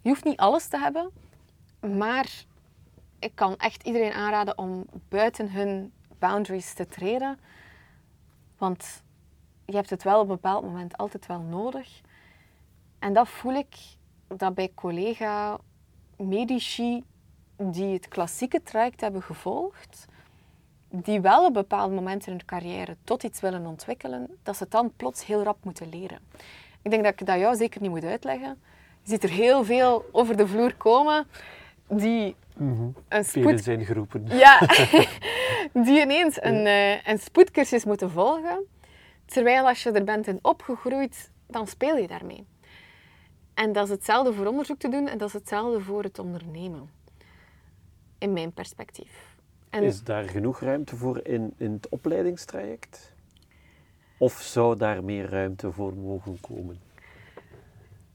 [0.02, 1.10] Je hoeft niet alles te hebben,
[1.80, 2.30] maar
[3.20, 7.40] ik kan echt iedereen aanraden om buiten hun boundaries te treden.
[8.58, 9.04] Want
[9.66, 12.02] je hebt het wel op een bepaald moment altijd wel nodig.
[13.00, 13.76] En dat voel ik
[14.28, 15.58] dat bij collega
[16.18, 17.04] medici
[17.58, 20.06] die het klassieke traject hebben gevolgd,
[20.96, 24.72] die wel op bepaalde momenten in hun carrière tot iets willen ontwikkelen, dat ze het
[24.72, 26.20] dan plots heel rap moeten leren.
[26.82, 28.62] Ik denk dat ik dat jou zeker niet moet uitleggen.
[29.02, 31.28] Je ziet er heel veel over de vloer komen
[31.88, 33.64] die mm een spoed...
[33.64, 34.26] zijn geroepen.
[34.28, 34.60] Ja,
[35.86, 38.66] die ineens een, uh, een spoedcursus moeten volgen.
[39.26, 42.46] Terwijl als je er bent in opgegroeid, dan speel je daarmee.
[43.54, 46.90] En dat is hetzelfde voor onderzoek te doen en dat is hetzelfde voor het ondernemen.
[48.18, 49.33] In mijn perspectief.
[49.74, 49.84] En...
[49.84, 53.14] Is daar genoeg ruimte voor in, in het opleidingstraject?
[54.18, 56.80] Of zou daar meer ruimte voor mogen komen?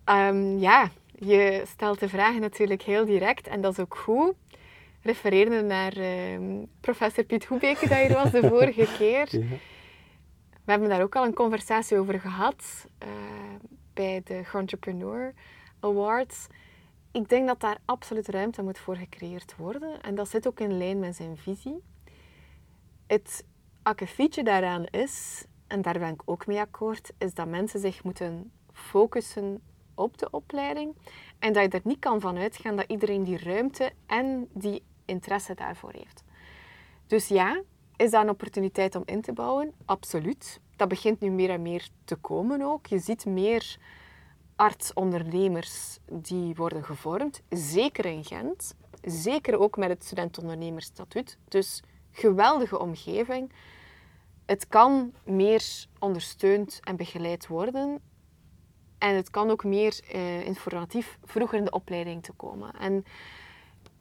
[0.04, 4.34] Um, ja, je stelt de vraag natuurlijk heel direct en dat is ook goed.
[5.02, 9.28] Refereerde naar uh, professor Piet Hoebeke, dat hier was de vorige keer.
[10.64, 13.08] We hebben daar ook al een conversatie over gehad uh,
[13.94, 15.34] bij de Entrepreneur
[15.80, 16.46] Awards
[17.12, 20.02] ik denk dat daar absoluut ruimte moet voor gecreëerd worden.
[20.02, 21.82] En dat zit ook in lijn met zijn visie.
[23.06, 23.44] Het
[23.82, 28.52] akkefietje daaraan is, en daar ben ik ook mee akkoord, is dat mensen zich moeten
[28.72, 29.62] focussen
[29.94, 30.96] op de opleiding.
[31.38, 35.54] En dat je er niet kan van uitgaan dat iedereen die ruimte en die interesse
[35.54, 36.24] daarvoor heeft.
[37.06, 37.62] Dus ja,
[37.96, 39.72] is dat een opportuniteit om in te bouwen?
[39.84, 40.60] Absoluut.
[40.76, 42.86] Dat begint nu meer en meer te komen ook.
[42.86, 43.78] Je ziet meer
[44.58, 51.38] artsondernemers die worden gevormd, zeker in Gent, zeker ook met het studentondernemersstatuut.
[51.48, 53.52] Dus geweldige omgeving.
[54.46, 58.00] Het kan meer ondersteund en begeleid worden.
[58.98, 62.72] En het kan ook meer eh, informatief vroeger in de opleiding te komen.
[62.72, 63.04] En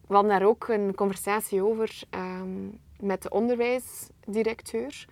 [0.08, 5.06] we hadden daar ook een conversatie over um, met de onderwijsdirecteur.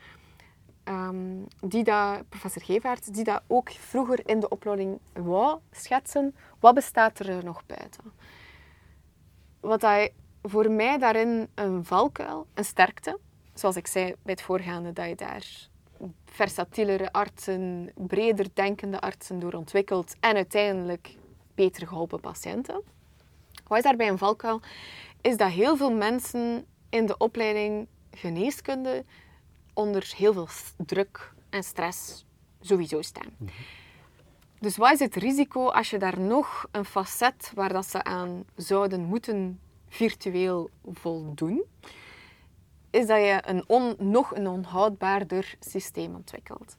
[0.86, 6.36] Ehm, die dat, professor Gevaert, die dat ook vroeger in de opleiding wou schetsen.
[6.60, 8.04] Wat bestaat er nog buiten?
[9.60, 13.19] Wat hij voor mij daarin een valkuil, een sterkte,
[13.54, 15.69] zoals ik zei bij het voorgaande, dat je daar
[16.26, 21.15] versatielere artsen, breder denkende artsen door ontwikkelt en uiteindelijk
[21.56, 22.82] beter geholpen patiënten.
[23.67, 24.62] Wat is daarbij een valkuil?
[25.21, 29.06] Is dat heel veel mensen in de opleiding geneeskunde
[29.76, 30.48] onder heel veel
[30.86, 32.26] druk en stress
[32.62, 33.34] sowieso staan.
[34.60, 38.46] Dus wat is het risico als je daar nog een facet waar dat ze aan
[38.56, 41.64] zouden moeten virtueel voldoen,
[42.90, 46.78] is dat je een on, nog een onhoudbaarder systeem ontwikkelt.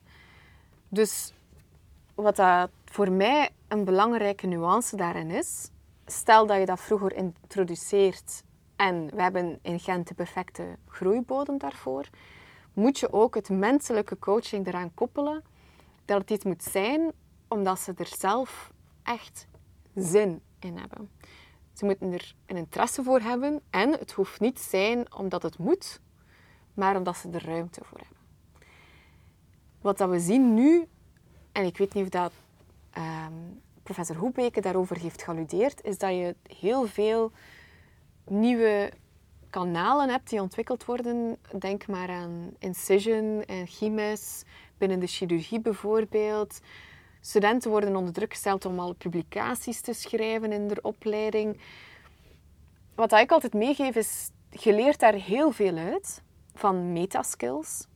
[0.89, 1.33] Dus
[2.15, 5.69] wat dat voor mij een belangrijke nuance daarin is,
[6.05, 8.43] stel dat je dat vroeger introduceert
[8.75, 12.05] en we hebben in Gent de perfecte groeibodem daarvoor,
[12.77, 15.43] moet je ook het menselijke coaching eraan koppelen
[16.05, 17.11] dat het iets moet zijn
[17.47, 18.71] omdat ze er zelf
[19.03, 19.47] echt
[19.95, 21.09] zin in hebben.
[21.73, 25.99] Ze moeten er een interesse voor hebben en het hoeft niet zijn omdat het moet,
[26.73, 28.17] maar omdat ze er ruimte voor hebben.
[29.81, 30.87] Wat dat we zien nu,
[31.51, 32.31] en ik weet niet of dat
[32.91, 33.33] ehm,
[33.83, 37.31] professor Hoebeke daarover heeft gealludeerd, is dat je heel veel
[38.25, 38.91] nieuwe
[39.49, 41.37] kanalen hebt die ontwikkeld worden.
[41.59, 44.43] Denk maar aan Incision en Chimes,
[44.77, 46.59] binnen de chirurgie bijvoorbeeld.
[47.21, 51.59] Studenten worden onder druk gesteld om al publicaties te schrijven in de opleiding.
[52.95, 57.87] Wat ik altijd meegeef is, je leert daar heel veel uit van metaskills.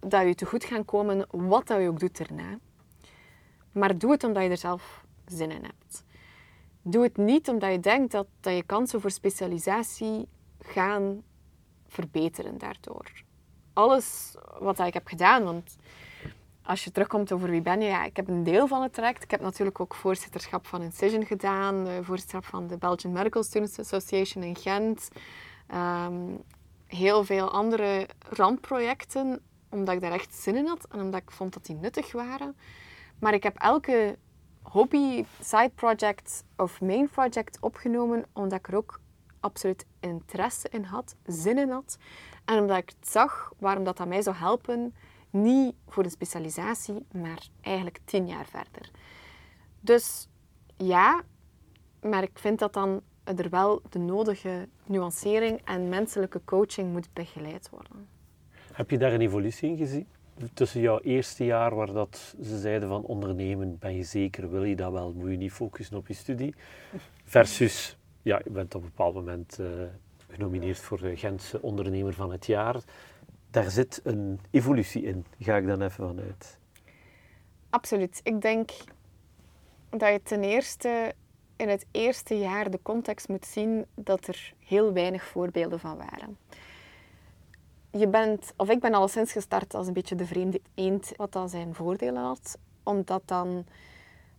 [0.00, 2.58] Dat je te goed gaan komen wat je ook doet daarna.
[3.72, 6.04] Maar doe het omdat je er zelf zin in hebt.
[6.82, 10.28] Doe het niet omdat je denkt dat, dat je kansen voor specialisatie
[10.66, 11.22] gaan
[11.86, 13.10] verbeteren daardoor.
[13.72, 15.76] Alles wat ik heb gedaan, want
[16.62, 19.22] als je terugkomt over wie ben je, ja, ik heb een deel van het traject.
[19.22, 23.78] Ik heb natuurlijk ook voorzitterschap van Incision gedaan, uh, voorzitterschap van de Belgian Medical Students
[23.78, 25.08] Association in Gent.
[25.66, 26.34] Ehm,
[26.86, 31.52] heel veel andere randprojecten, omdat ik daar echt zin in had en omdat ik vond
[31.52, 32.56] dat die nuttig waren.
[33.18, 34.18] Maar ik heb elke
[34.62, 39.00] hobby, side project of main project opgenomen, omdat ik er ook
[39.46, 41.98] absoluut interesse in had, zin in had.
[42.44, 44.94] En omdat ik zag waarom dat, dat mij zou helpen,
[45.30, 48.90] niet voor de specialisatie, maar eigenlijk tien jaar verder.
[49.80, 50.28] Dus
[50.76, 51.22] ja,
[52.00, 57.68] maar ik vind dat dan er wel de nodige nuancering en menselijke coaching moet begeleid
[57.70, 58.08] worden.
[58.72, 60.06] Heb je daar een evolutie in gezien?
[60.54, 64.76] Tussen jouw eerste jaar, waar dat ze zeiden van ondernemen, ben je zeker, wil je
[64.76, 66.54] dat wel, moet je niet focussen op je studie,
[67.24, 69.66] versus, ja, je bent op een bepaald moment uh,
[70.30, 72.82] genomineerd voor de Gentse ondernemer van het jaar
[73.50, 76.58] daar zit een evolutie in, ga ik dan even vanuit.
[77.70, 78.20] Absoluut.
[78.22, 78.70] Ik denk
[79.90, 81.14] dat je ten eerste
[81.56, 86.38] in het eerste jaar de context moet zien dat er heel weinig voorbeelden van waren.
[87.90, 91.32] Je bent, of ik ben al sinds gestart als een beetje de vreemde eend, wat
[91.32, 93.66] dan zijn voordelen had, omdat dan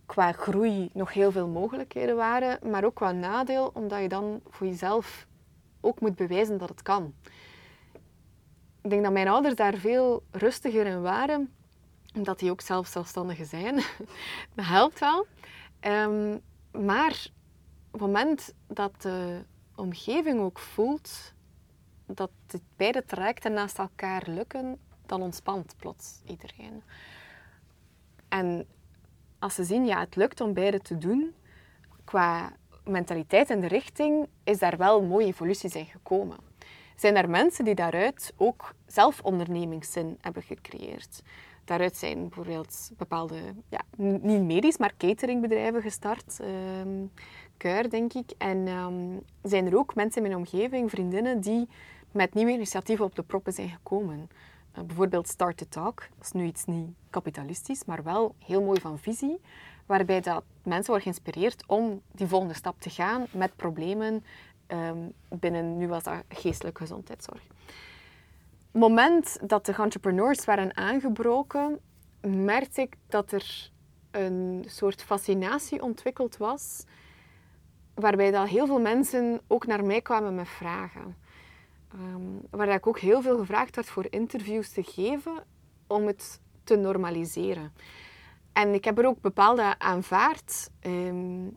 [0.08, 4.66] qua groei nog heel veel mogelijkheden waren, maar ook qua nadeel, omdat je dan voor
[4.66, 5.26] jezelf
[5.80, 7.14] ook moet bewijzen dat het kan
[8.88, 11.52] ik denk dat mijn ouders daar veel rustiger in waren,
[12.14, 13.74] omdat die ook zelf zelfstandigen zijn.
[14.54, 15.26] dat helpt wel.
[15.80, 16.40] Um,
[16.70, 17.26] maar
[17.90, 19.44] op het moment dat de
[19.74, 21.32] omgeving ook voelt
[22.06, 26.82] dat het beide trajecten naast elkaar lukken, dan ontspant plots iedereen.
[28.28, 28.66] En
[29.38, 31.34] als ze zien, ja, het lukt om beide te doen,
[32.04, 32.52] qua
[32.84, 36.36] mentaliteit en de richting, is daar wel mooie evoluties in gekomen
[37.00, 41.22] zijn er mensen die daaruit ook zelf ondernemingszin hebben gecreëerd.
[41.64, 43.36] Daaruit zijn bijvoorbeeld bepaalde,
[43.68, 46.38] ja, niet medisch, maar cateringbedrijven gestart.
[46.82, 47.10] Um,
[47.56, 48.30] Kuir, denk ik.
[48.38, 51.68] En um, zijn er ook mensen in mijn omgeving, vriendinnen, die
[52.12, 54.28] met nieuwe initiatieven op de proppen zijn gekomen.
[54.78, 56.00] Uh, bijvoorbeeld Start to Talk.
[56.16, 59.40] Dat is nu iets niet kapitalistisch, maar wel heel mooi van visie.
[59.86, 64.24] Waarbij dat mensen worden geïnspireerd om die volgende stap te gaan met problemen
[64.68, 67.42] um, binnen, nu was dat geestelijke gezondheidszorg.
[68.72, 71.78] Het moment dat de entrepreneurs waren aangebroken,
[72.20, 73.70] merkte ik dat er
[74.10, 76.84] een soort fascinatie ontwikkeld was,
[77.94, 81.16] waarbij dat heel veel mensen ook naar mij kwamen met vragen.
[81.94, 85.44] Um, waar ik ook heel veel gevraagd werd voor interviews te geven
[85.86, 87.72] om het te normaliseren.
[88.52, 90.70] En ik heb er ook bepaalde aanvaard.
[90.80, 91.56] Um,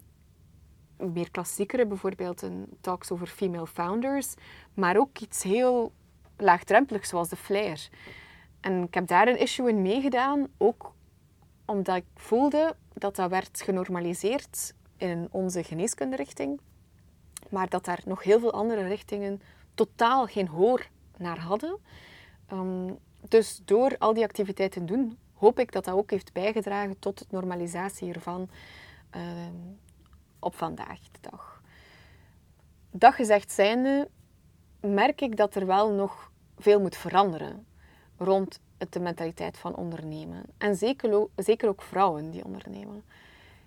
[0.97, 4.33] meer klassiekere, bijvoorbeeld een talks over female founders,
[4.73, 5.91] maar ook iets heel
[6.37, 7.89] laagdrempeligs zoals de Flair.
[8.59, 10.93] En ik heb daar een issue in meegedaan, ook
[11.65, 16.59] omdat ik voelde dat dat werd genormaliseerd in onze geneeskunderichting,
[17.49, 19.41] maar dat daar nog heel veel andere richtingen
[19.73, 21.77] totaal geen hoor naar hadden.
[22.53, 22.97] Um,
[23.27, 27.19] dus door al die activiteiten te doen, hoop ik dat dat ook heeft bijgedragen tot
[27.19, 28.49] de normalisatie ervan.
[29.15, 29.79] Um,
[30.41, 31.61] op vandaag de dag.
[32.91, 34.09] Dat gezegd zijnde
[34.79, 37.65] merk ik dat er wel nog veel moet veranderen
[38.17, 38.59] rond
[38.93, 40.43] de mentaliteit van ondernemen.
[40.57, 41.29] En zeker,
[41.67, 43.03] ook vrouwen die ondernemen.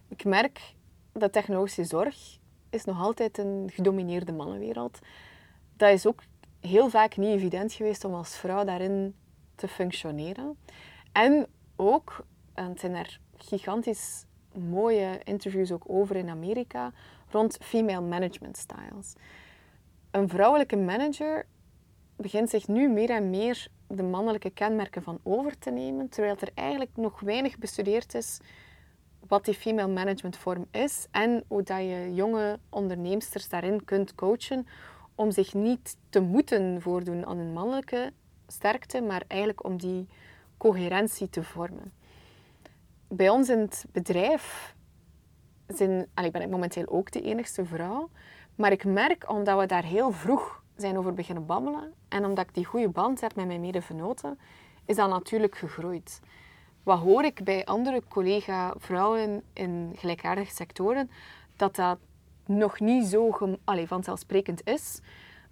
[0.09, 0.75] Ik merk
[1.13, 2.39] dat technologische zorg
[2.71, 4.99] is nog altijd een gedomineerde mannenwereld.
[5.77, 6.23] Dat is ook
[6.61, 9.15] heel vaak niet evident geweest om als vrouw daarin
[9.55, 10.57] te functioneren.
[11.13, 11.47] En
[11.77, 16.93] ook en zijn daar gigantisch mooie interviews ook over in Amerika,
[17.31, 19.15] rond female management styles.
[20.11, 21.47] Een vrouwelijke manager
[22.17, 26.51] begint zich nu meer en meer de mannelijke kenmerken van over te nemen, terwijl er
[26.55, 28.41] eigenlijk nog weinig bestudeerd is
[29.29, 34.67] wat die female management vorm is en hoe dat je jonge onderneemsters daarin kunt coachen
[35.15, 38.13] om zich niet te moeten voordoen aan een mannelijke
[38.47, 40.09] sterkte, maar eigenlijk om die
[40.57, 41.93] coherentie te vormen.
[43.09, 44.75] Bij ons in het bedrijf
[45.67, 48.11] zijn, allee, ben ik momenteel ook de enigste vrouw,
[48.55, 52.55] maar ik merk omdat we daar heel vroeg zijn over beginnen babbelen en omdat ik
[52.55, 54.39] die goede band heb met mijn medevenoten,
[54.85, 56.21] is dat natuurlijk gegroeid.
[56.83, 61.11] Wat hoor ik bij andere collega-vrouwen in gelijkaardige sectoren?
[61.57, 61.99] Dat dat
[62.47, 65.01] nog niet zo allee, vanzelfsprekend is.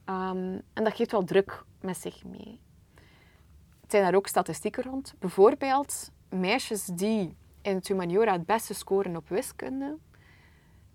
[0.07, 2.61] Um, en dat geeft wel druk met zich mee.
[3.81, 5.15] Er zijn daar ook statistieken rond.
[5.19, 9.97] Bijvoorbeeld meisjes die in het humaniora het beste scoren op wiskunde,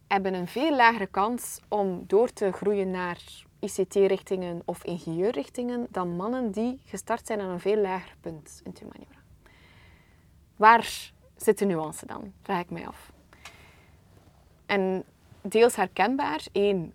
[0.08, 3.22] hebben een veel lagere kans om door te groeien naar
[3.60, 8.80] ICT-richtingen of ingenieurrichtingen dan mannen die gestart zijn aan een veel lager punt in het
[8.80, 9.20] humaniora.
[10.56, 12.34] Waar zit de nuance dan?
[12.42, 13.12] Vraag ik mij af.
[14.66, 15.04] En
[15.50, 16.46] deels herkenbaar.
[16.52, 16.94] Eén,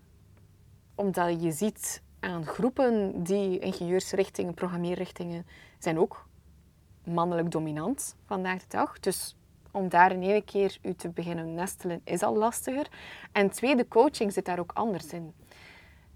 [0.95, 5.45] omdat je ziet aan groepen die ingenieursrichtingen, programmeerrichtingen,
[5.79, 6.27] zijn ook
[7.03, 8.99] mannelijk dominant vandaag de dag.
[8.99, 9.35] Dus
[9.71, 12.87] om daar in één keer u te beginnen nestelen is al lastiger.
[13.31, 15.33] En tweede, coaching zit daar ook anders in.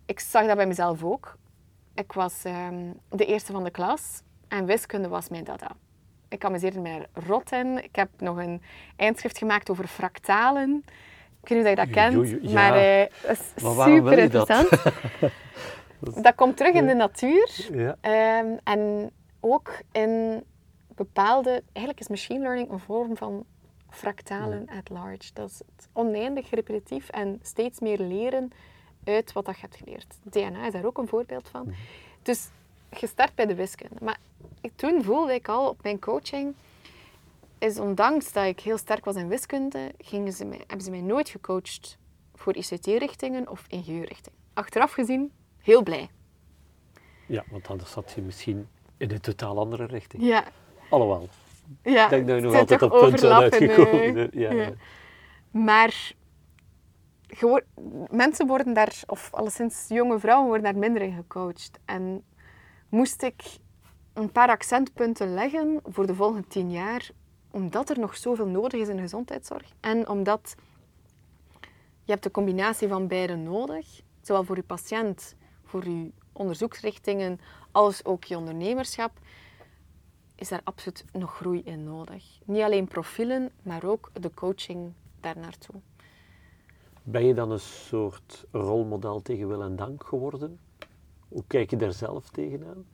[0.05, 1.37] Ik zag dat bij mezelf ook.
[1.93, 5.75] Ik was um, de eerste van de klas en wiskunde was mijn dada.
[6.29, 7.83] Ik amuseerde mij rot in.
[7.83, 8.61] Ik heb nog een
[8.95, 10.83] eindschrift gemaakt over fractalen.
[11.47, 14.69] Ik weet niet of je dat kent, maar uh, dat is super interessant.
[14.69, 16.13] Dat?
[16.23, 16.35] dat?
[16.35, 17.67] komt terug in de natuur.
[17.71, 17.97] Ja.
[18.39, 20.43] Um, en ook in
[20.87, 21.49] bepaalde...
[21.49, 23.45] Eigenlijk is machine learning een vorm van
[23.89, 25.29] fractalen at large.
[25.33, 25.61] Dat is
[25.93, 28.51] oneindig repetitief en steeds meer leren
[29.03, 30.17] uit wat dat je hebt geleerd.
[30.23, 31.61] DNA is daar ook een voorbeeld van.
[31.61, 31.73] Mhm.
[32.21, 32.49] Dus
[32.91, 33.95] gestart bij de wiskunde.
[34.01, 34.17] Maar
[34.75, 36.53] toen voelde ik al op mijn coaching,
[37.59, 41.01] is ondanks dat ik heel sterk was in wiskunde, gingen ze mij, hebben ze mij
[41.01, 41.97] nooit gecoacht
[42.35, 44.39] voor ICT-richtingen of ingenieurrichtingen.
[44.53, 46.09] Achteraf gezien, heel blij.
[47.27, 50.23] Ja, want anders zat je misschien in een totaal andere richting.
[50.23, 50.43] Ja.
[50.89, 51.29] Alhoewel.
[51.83, 54.29] Ja, ik denk dat je nog altijd op punt zijn uitgekomen.
[54.31, 54.71] Ja, ja.
[55.51, 56.13] Maar
[58.09, 61.79] mensen worden daar, of alleszins jonge vrouwen worden daar minder in gecoacht.
[61.85, 62.23] En
[62.89, 63.43] moest ik
[64.13, 67.09] een paar accentpunten leggen voor de volgende tien jaar,
[67.57, 69.71] omdat er nog zoveel nodig is in de gezondheidszorg.
[69.79, 70.55] En omdat
[72.03, 77.39] je hebt de combinatie van beide nodig, zowel voor je patiënt, voor je onderzoeksrichtingen,
[77.71, 79.11] als ook je ondernemerschap,
[80.35, 82.39] is daar absoluut nog groei in nodig.
[82.45, 85.75] Niet alleen profielen, maar ook de coaching daar naartoe.
[87.03, 90.59] Ben je dan een soort rolmodel tegen wil en dank geworden?
[91.27, 92.85] Hoe kijk je daar zelf tegenaan?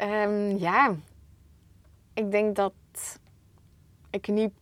[0.00, 0.96] Um, ja,
[2.20, 2.72] ik denk dat
[4.10, 4.52] ik niet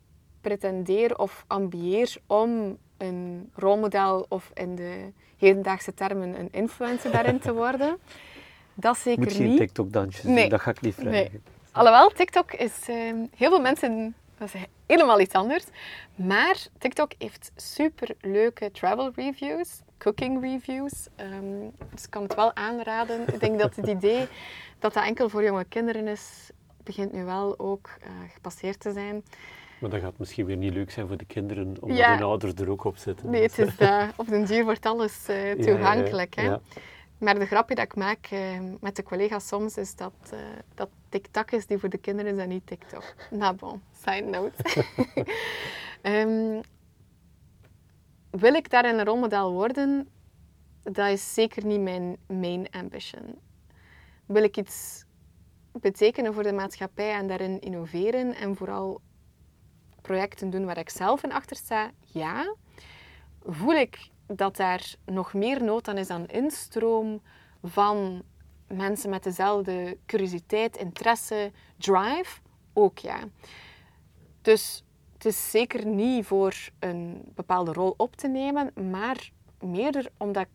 [0.41, 7.53] pretendeer of ambieer om een rolmodel of in de hedendaagse termen een influencer daarin te
[7.53, 7.99] worden.
[8.75, 9.59] Dat zeker Moet geen niet.
[9.59, 10.49] TikTok-dansjes nee.
[10.49, 11.11] dat ga ik niet vragen.
[11.13, 11.31] Nee.
[11.73, 12.89] Alhoewel, TikTok is...
[12.89, 12.97] Uh,
[13.37, 14.15] heel veel mensen...
[14.39, 15.65] Dat is helemaal iets anders.
[16.15, 21.07] Maar TikTok heeft super leuke travel reviews, cooking reviews.
[21.17, 23.21] Um, dus ik kan het wel aanraden.
[23.33, 24.27] Ik denk dat het idee
[24.79, 26.51] dat dat enkel voor jonge kinderen is,
[26.89, 29.25] begint nu wel ook uh, gepasseerd te zijn.
[29.81, 32.71] Maar dat gaat misschien weer niet leuk zijn voor de kinderen, omdat hun ouders er
[32.71, 33.31] ook op zitten.
[33.31, 34.09] Nee, het is dat.
[34.17, 36.35] Op den duur wordt alles uh, toegankelijk.
[36.35, 36.57] Ja, hè?
[37.19, 38.29] Maar de grapje dat ik maak
[38.81, 40.35] met de collega's soms is dat,
[40.75, 43.15] dat TikTok is die voor de kinderen is en niet TikTok.
[43.31, 44.85] Nou bon, side note.
[46.03, 46.61] um,
[48.43, 50.09] wil ik daarin een rolmodel worden?
[50.83, 53.39] Dat is zeker niet mijn main ambition
[54.29, 55.05] wil ik iets
[55.81, 59.01] betekenen voor de maatschappij en daarin innoveren en vooral
[60.03, 61.91] projecten doen waar ik zelf in achter sta?
[62.05, 62.55] Ja.
[63.45, 67.23] Voel ik dat daar nog meer nood aan is aan instroom
[67.63, 68.23] van
[68.67, 72.41] mensen met dezelfde curiositeit, interesse, drive?
[72.73, 73.19] Ook ja.
[74.43, 80.43] Dus het is zeker niet voor een bepaalde rol op te nemen, maar meer omdat
[80.43, 80.49] ik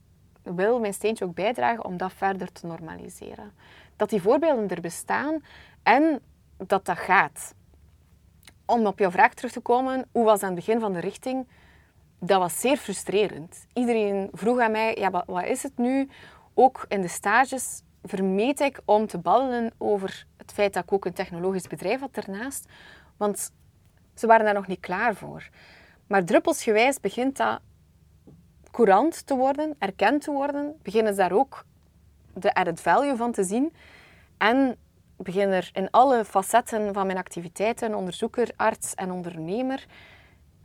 [0.56, 3.52] wil mijn steentje ook bijdragen om dat verder te normaliseren.
[3.96, 5.44] Dat die voorbeelden er bestaan
[5.84, 6.22] en
[6.58, 7.54] dat dat gaat.
[8.66, 11.48] Om op jouw vraag terug te komen, hoe was aan het begin van de richting?
[12.20, 13.66] Dat was zeer frustrerend.
[13.74, 16.10] Iedereen vroeg aan mij, ja, wat is het nu?
[16.54, 21.06] Ook in de stages vermeed ik om te babbelen over het feit dat ik ook
[21.06, 22.66] een technologisch bedrijf had ernaast.
[23.18, 23.52] Want
[24.14, 25.50] ze waren daar nog niet klaar voor.
[26.08, 27.60] Maar druppelsgewijs begint dat
[28.72, 30.80] courant te worden, erkend te worden.
[30.82, 31.66] Beginnen ze daar ook
[32.34, 33.74] de added value van te zien.
[34.38, 34.78] En
[35.18, 39.86] begin er in alle facetten van mijn activiteiten, onderzoeker, arts en ondernemer,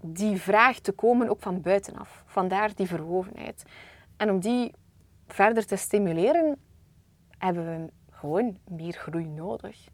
[0.01, 2.23] die vraag te komen ook van buitenaf.
[2.27, 3.65] Vandaar die verwovenheid.
[4.17, 4.75] En om die
[5.27, 6.57] verder te stimuleren,
[7.39, 9.89] hebben we gewoon meer groei nodig.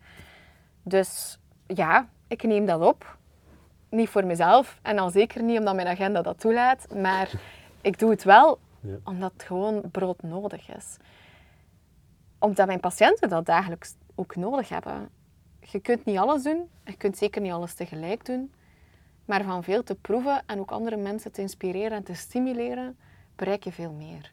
[0.82, 3.16] Dus ja, ik neem dat op.
[3.88, 7.30] Niet voor mezelf en al zeker niet omdat mijn agenda dat toelaat, maar
[7.80, 8.58] ik doe het wel
[9.04, 10.96] omdat het gewoon brood nodig is.
[12.44, 15.08] Omdat mijn patiënten dat dagelijks ook nodig hebben.
[15.60, 18.52] Je kunt niet alles doen, je kunt zeker niet alles tegelijk doen,
[19.24, 22.98] maar van veel te proeven en ook andere mensen te inspireren en te stimuleren,
[23.36, 24.32] bereik je veel meer.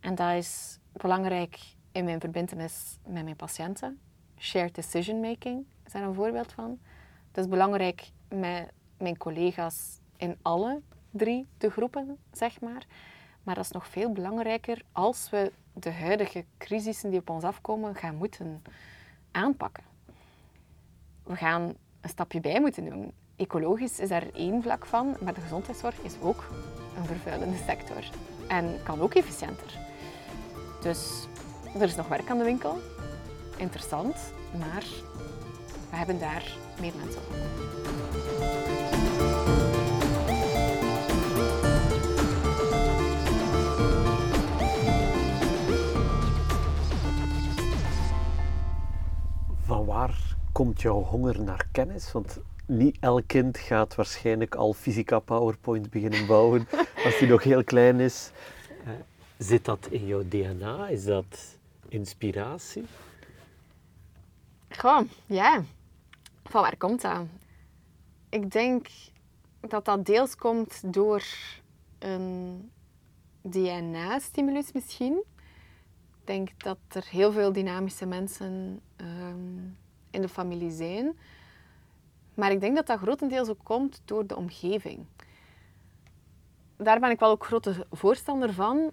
[0.00, 1.58] En dat is belangrijk
[1.92, 4.00] in mijn verbindenis met mijn patiënten.
[4.36, 6.78] Shared decision making is daar een voorbeeld van.
[7.32, 12.86] Dat is belangrijk met mijn collega's in alle drie de groepen, zeg maar.
[13.42, 17.94] Maar dat is nog veel belangrijker als we de huidige crisissen die op ons afkomen
[17.94, 18.62] gaan moeten
[19.30, 19.84] aanpakken.
[21.22, 21.62] We gaan
[22.00, 23.12] een stapje bij moeten doen.
[23.36, 26.48] Ecologisch is daar één vlak van, maar de gezondheidszorg is ook
[26.96, 28.10] een vervuilende sector
[28.48, 29.78] en kan ook efficiënter.
[30.82, 31.26] Dus
[31.74, 32.78] er is nog werk aan de winkel.
[33.56, 34.84] Interessant, maar
[35.90, 38.87] we hebben daar meer mensen op.
[49.98, 52.12] waar komt jouw honger naar kennis?
[52.12, 56.68] Want niet elk kind gaat waarschijnlijk al fysica PowerPoint beginnen bouwen
[57.04, 58.30] als hij nog heel klein is.
[58.84, 58.90] Eh,
[59.38, 60.88] zit dat in jouw DNA?
[60.88, 62.84] Is dat inspiratie?
[64.68, 65.62] Goh, ja.
[66.44, 67.22] Van waar komt dat?
[68.28, 68.86] Ik denk
[69.60, 71.22] dat dat deels komt door
[71.98, 72.70] een
[73.40, 75.24] DNA-stimulus misschien.
[76.20, 81.18] Ik denk dat er heel veel dynamische mensen ehm, in de familie zijn.
[82.34, 85.06] Maar ik denk dat dat grotendeels ook komt door de omgeving.
[86.76, 88.90] Daar ben ik wel ook grote voorstander van.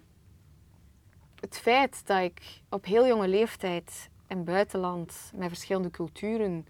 [1.40, 6.66] Het feit dat ik op heel jonge leeftijd in buitenland met verschillende culturen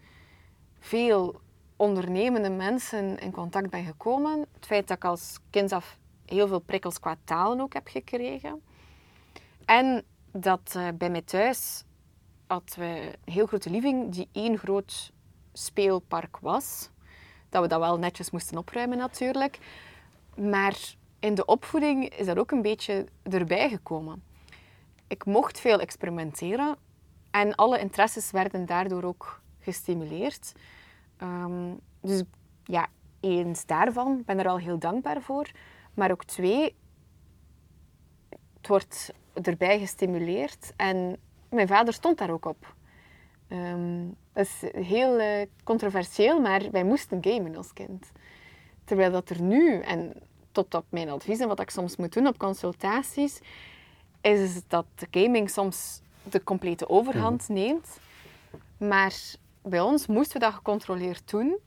[0.79, 1.39] veel
[1.75, 4.45] ondernemende mensen in contact ben gekomen.
[4.53, 8.61] Het feit dat ik als kind af heel veel prikkels qua talen ook heb gekregen.
[9.65, 11.83] En dat uh, bij mij thuis
[12.47, 15.11] hadden we heel grote living die één groot
[15.53, 16.89] speelpark was.
[17.49, 19.59] Dat we dat wel netjes moesten opruimen natuurlijk.
[20.35, 24.23] Maar in de opvoeding is dat ook een beetje erbij gekomen.
[25.07, 26.75] Ik mocht veel experimenteren
[27.31, 30.53] en alle interesses werden daardoor ook gestimuleerd.
[31.21, 32.23] Um, dus
[32.63, 32.87] ja,
[33.19, 35.51] eens daarvan, ben er al heel dankbaar voor.
[35.93, 36.75] Maar ook twee,
[38.57, 41.17] het wordt erbij gestimuleerd en
[41.49, 42.75] mijn vader stond daar ook op.
[43.49, 48.11] Um, dat is heel uh, controversieel, maar wij moesten gamen als kind.
[48.83, 50.13] Terwijl dat er nu, en
[50.51, 53.39] tot op mijn advies en wat ik soms moet doen op consultaties,
[54.21, 57.53] is dat de gaming soms de complete overhand mhm.
[57.53, 57.99] neemt.
[58.77, 59.15] Maar
[59.61, 61.57] bij ons moesten we dat gecontroleerd doen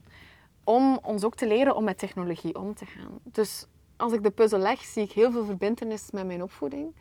[0.63, 3.19] om ons ook te leren om met technologie om te gaan.
[3.23, 3.65] Dus
[3.97, 6.93] als ik de puzzel leg, zie ik heel veel verbindenis met mijn opvoeding.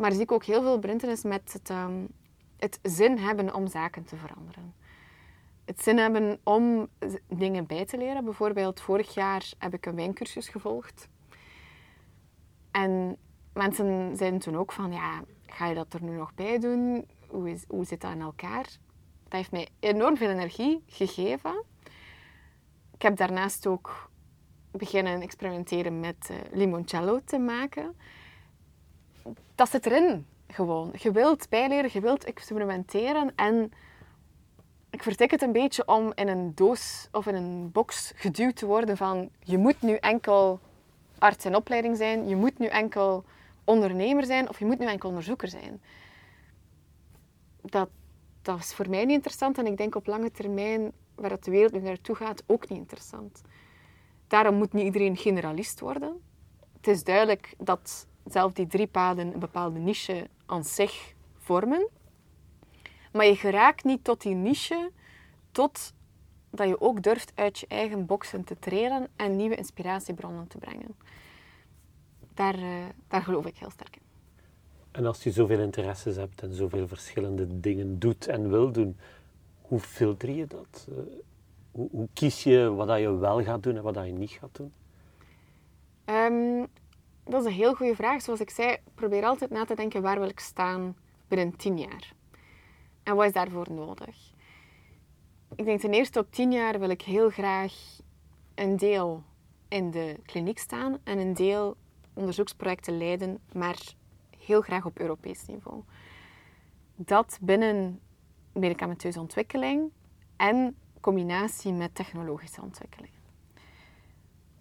[0.00, 2.08] Maar zie ik ook heel veel verbindenis met het, um,
[2.56, 4.74] het zin hebben om zaken te veranderen.
[5.64, 6.88] Het zin hebben om
[7.28, 8.24] dingen bij te leren.
[8.24, 11.08] Bijvoorbeeld, vorig jaar heb ik een wijncursus gevolgd.
[12.70, 13.16] En
[13.52, 17.06] mensen zeiden toen ook van, ja, ga je dat er nu nog bij doen?
[17.28, 18.64] Hoe, is, hoe zit dat in elkaar?
[19.22, 21.64] Dat heeft mij enorm veel energie gegeven.
[22.94, 24.10] Ik heb daarnaast ook
[24.70, 27.96] beginnen experimenteren met uh, limoncello te maken.
[29.54, 30.92] Dat zit erin, gewoon.
[30.98, 33.72] Je wilt bijleren, je wilt experimenteren en
[34.90, 38.66] ik vertik het een beetje om in een doos of in een box geduwd te
[38.66, 40.60] worden van je moet nu enkel
[41.18, 43.24] arts in opleiding zijn, je moet nu enkel
[43.64, 45.82] ondernemer zijn of je moet nu enkel onderzoeker zijn.
[47.62, 47.88] Dat,
[48.42, 51.50] dat is voor mij niet interessant en ik denk op lange termijn, waar het de
[51.50, 53.42] wereld nu naartoe gaat, ook niet interessant.
[54.26, 56.20] Daarom moet niet iedereen generalist worden.
[56.76, 61.88] Het is duidelijk dat zelf die drie paden een bepaalde niche aan zich vormen.
[63.12, 64.90] Maar je geraakt niet tot die niche
[65.52, 65.92] tot
[66.50, 70.96] dat je ook durft uit je eigen boxen te treden en nieuwe inspiratiebronnen te brengen.
[72.34, 74.02] Daar, uh, daar geloof ik heel sterk in.
[74.90, 78.96] En als je zoveel interesses hebt en zoveel verschillende dingen doet en wil doen,
[79.60, 80.86] hoe filter je dat?
[80.88, 80.96] Uh,
[81.70, 84.30] hoe, hoe, kies je wat dat je wel gaat doen en wat dat je niet
[84.30, 84.72] gaat doen?
[86.06, 86.66] Um,
[87.30, 88.22] dat is een heel goede vraag.
[88.22, 90.96] Zoals ik zei, probeer altijd na te denken waar wil ik staan
[91.28, 92.12] binnen tien jaar.
[93.02, 94.32] En wat is daarvoor nodig?
[95.54, 97.74] Ik denk ten eerste op tien jaar wil ik heel graag
[98.54, 99.22] een deel
[99.68, 101.76] in de kliniek staan en een deel
[102.14, 103.78] onderzoeksprojecten leiden, maar
[104.38, 105.82] heel graag op Europees niveau.
[106.96, 108.00] Dat binnen
[108.52, 109.90] medicamenteuze ontwikkeling
[110.36, 113.12] en combinatie met technologische ontwikkeling.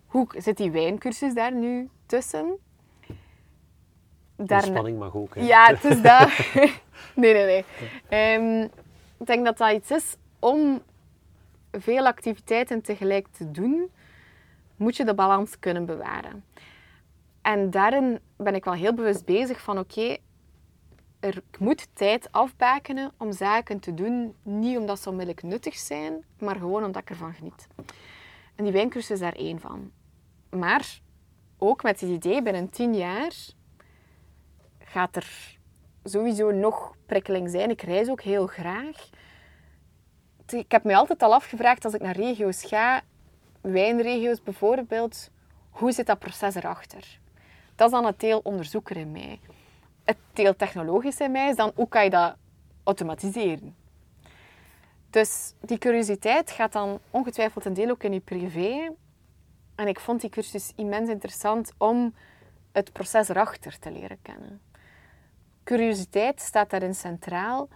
[0.05, 2.57] Hoe zit die wijncursus daar nu tussen?
[4.45, 5.35] Spanning mag ook.
[5.35, 5.41] Hè?
[5.41, 6.29] Ja, het is dat.
[7.21, 7.65] nee, nee, nee.
[8.09, 8.61] Ehm,
[9.17, 10.81] ik denk dat dat iets is om
[11.71, 13.91] veel activiteiten tegelijk te doen,
[14.75, 16.43] moet je de balans kunnen bewaren.
[17.41, 20.17] En daarin ben ik wel heel bewust bezig van oké,
[21.19, 26.55] er moet tijd afbakenen om zaken te doen, niet omdat ze onmiddellijk nuttig zijn, maar
[26.55, 27.67] gewoon omdat ik ervan geniet.
[28.55, 29.91] En die wijncursus is daar één van.
[30.49, 30.99] Maar
[31.59, 33.33] ook met het idee, binnen tien jaar
[34.79, 35.57] gaat er
[36.03, 37.69] sowieso nog prikkeling zijn.
[37.69, 39.09] Ik reis ook heel graag.
[40.47, 43.01] Ik heb me altijd al afgevraagd als ik naar regio's ga,
[43.61, 45.29] wijnregio's bijvoorbeeld,
[45.69, 47.19] hoe zit dat proces erachter?
[47.75, 49.39] Dat is dan het deel onderzoeker in mij.
[50.03, 52.35] Het deel technologisch in mij is dan hoe kan je dat
[52.83, 53.75] automatiseren?
[55.09, 58.91] Dus die curiositeit gaat dan ongetwijfeld een deel ook in je privé.
[59.79, 62.13] En ik vond die cursus immens interessant om
[62.71, 64.61] het proces erachter te leren kennen.
[65.63, 67.69] Curiositeit staat daarin centraal.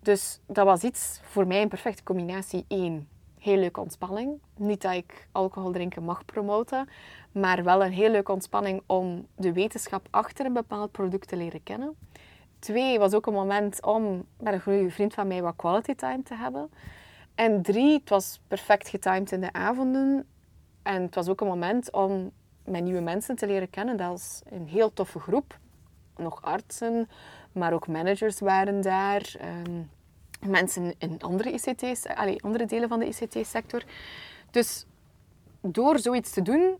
[0.00, 2.64] Dus dat was iets voor mij een perfecte combinatie.
[2.68, 3.08] Eén,
[3.38, 4.40] heel leuke ontspanning.
[4.56, 6.88] Niet dat ik alcohol drinken mag promoten,
[7.32, 11.62] maar wel een heel leuke ontspanning om de wetenschap achter een bepaald product te leren
[11.62, 11.96] kennen.
[12.58, 16.22] Twee, was ook een moment om met een goede vriend van mij wat quality time
[16.22, 16.70] te hebben.
[17.34, 20.26] En drie, het was perfect getimed in de avonden.
[20.88, 22.30] En het was ook een moment om
[22.64, 23.96] met nieuwe mensen te leren kennen.
[23.96, 25.58] Dat was een heel toffe groep.
[26.16, 27.08] Nog artsen,
[27.52, 29.34] maar ook managers waren daar.
[29.38, 29.82] Ehm,
[30.50, 33.82] mensen in andere ICT's, allee, andere delen van de ICT-sector.
[34.50, 34.86] Dus
[35.60, 36.78] door zoiets te doen,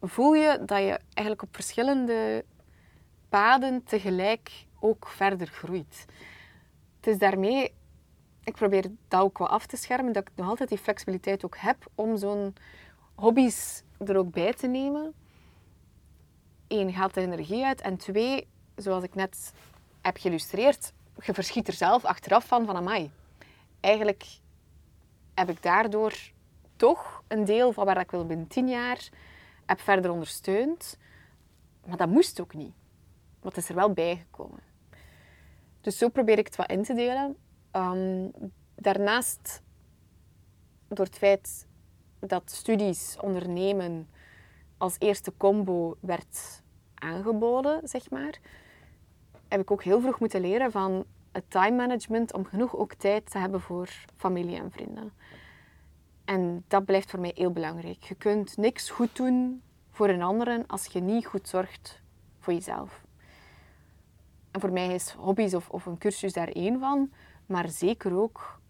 [0.00, 2.44] voel je dat je eigenlijk op verschillende
[3.28, 6.04] paden tegelijk ook verder groeit.
[6.96, 7.72] Het is daarmee,
[8.44, 11.56] ik probeer dat ook wel af te schermen, dat ik nog altijd die flexibiliteit ook
[11.56, 12.54] heb om zo'n
[13.18, 15.14] hobby's er ook bij te nemen.
[16.68, 17.80] Eén, haalt de energie uit.
[17.80, 19.52] En twee, zoals ik net
[20.00, 20.92] heb geïllustreerd,
[21.24, 23.10] je verschiet er zelf achteraf van, van amai.
[23.80, 24.24] Eigenlijk
[25.34, 26.14] heb ik daardoor
[26.76, 29.08] toch een deel van waar ik wil binnen tien jaar
[29.66, 30.98] heb verder ondersteund.
[31.86, 32.74] Maar dat moest ook niet.
[33.40, 34.60] Want het is er wel bijgekomen.
[35.80, 37.36] Dus zo probeer ik het wat in te delen.
[37.72, 38.30] Um,
[38.74, 39.62] daarnaast,
[40.88, 41.67] door het feit
[42.20, 44.08] dat studies ondernemen
[44.78, 46.62] als eerste combo werd
[46.94, 48.38] aangeboden, zeg maar,
[49.48, 53.30] heb ik ook heel vroeg moeten leren van het time management om genoeg ook tijd
[53.30, 55.12] te hebben voor familie en vrienden.
[56.24, 58.02] En dat blijft voor mij heel belangrijk.
[58.02, 62.02] Je kunt niks goed doen voor een ander als je niet goed zorgt
[62.38, 63.04] voor jezelf.
[64.50, 67.12] En voor mij is hobby's of, of een cursus daar één van,
[67.46, 68.60] maar zeker ook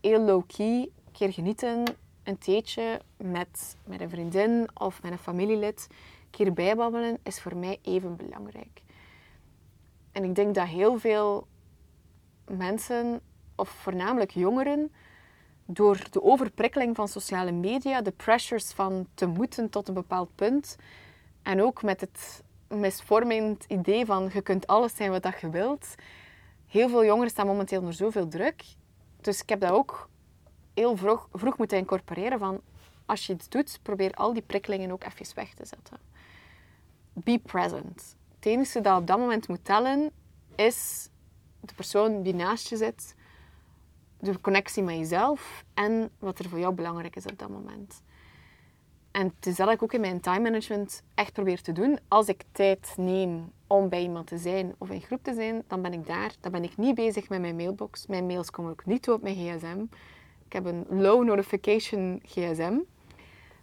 [0.00, 1.84] heel low-key, keer genieten,
[2.24, 7.56] een theetje met, met een vriendin of met een familielid, een keer bijbabbelen, is voor
[7.56, 8.82] mij even belangrijk.
[10.12, 11.46] En ik denk dat heel veel
[12.50, 13.20] mensen,
[13.54, 14.92] of voornamelijk jongeren,
[15.66, 20.76] door de overprikkeling van sociale media, de pressures van te moeten tot een bepaald punt,
[21.42, 25.94] en ook met het misvormend idee van je kunt alles zijn wat je wilt.
[26.66, 28.64] Heel veel jongeren staan momenteel onder zoveel druk.
[29.20, 30.08] Dus ik heb dat ook
[30.74, 32.60] heel vroeg, vroeg moeten incorporeren van
[33.06, 35.98] als je iets doet, probeer al die prikkelingen ook even weg te zetten.
[37.12, 38.16] Be present.
[38.34, 40.10] Het enige dat op dat moment moet tellen
[40.54, 41.08] is
[41.60, 43.14] de persoon die naast je zit,
[44.20, 48.02] de connectie met jezelf en wat er voor jou belangrijk is op dat moment.
[49.10, 51.98] En het is dat ik ook in mijn time management echt probeer te doen.
[52.08, 55.82] Als ik tijd neem om bij iemand te zijn of in groep te zijn, dan
[55.82, 56.34] ben ik daar.
[56.40, 58.06] Dan ben ik niet bezig met mijn mailbox.
[58.06, 59.84] Mijn mails komen ook niet toe op mijn gsm.
[60.52, 62.78] Ik heb een low notification gsm.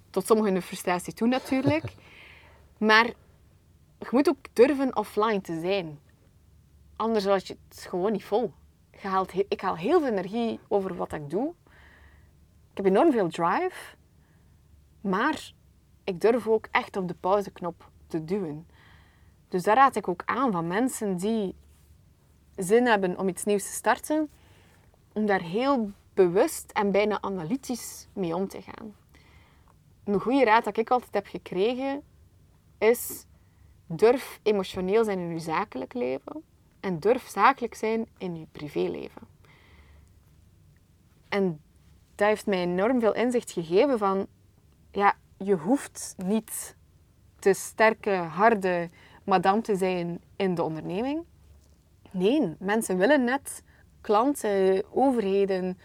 [0.10, 1.84] Tot sommigen de frustratie toe natuurlijk.
[2.78, 3.06] maar
[4.00, 6.00] je moet ook durven offline te zijn.
[6.96, 8.54] Anders laat je het gewoon niet vol.
[9.02, 11.54] Je haalt, ik haal heel veel energie over wat ik doe.
[12.72, 13.96] Ik heb enorm veel drive.
[15.02, 15.52] Maar
[16.04, 18.68] ik durf ook echt op de pauzeknop te duwen.
[19.48, 21.56] Dus daar raad ik ook aan van mensen die
[22.56, 24.30] zin hebben om iets nieuws te starten,
[25.14, 25.92] om daar heel
[26.26, 28.96] bewust en bijna analytisch mee om te gaan.
[30.04, 32.04] Een goede raad dat ik altijd heb gekregen
[32.78, 33.26] is
[33.86, 36.44] durf emotioneel zijn in je zakelijk leven
[36.80, 39.22] en durf zakelijk zijn in je privéleven.
[41.30, 41.62] En
[42.16, 44.28] dat heeft mij enorm veel inzicht gegeven van,
[44.92, 46.76] ja, je hoeft niet
[47.40, 48.90] de sterke, harde
[49.24, 51.24] madame te zijn in de onderneming.
[52.12, 53.64] Nee, mensen willen net
[54.02, 55.78] klanten, overheden,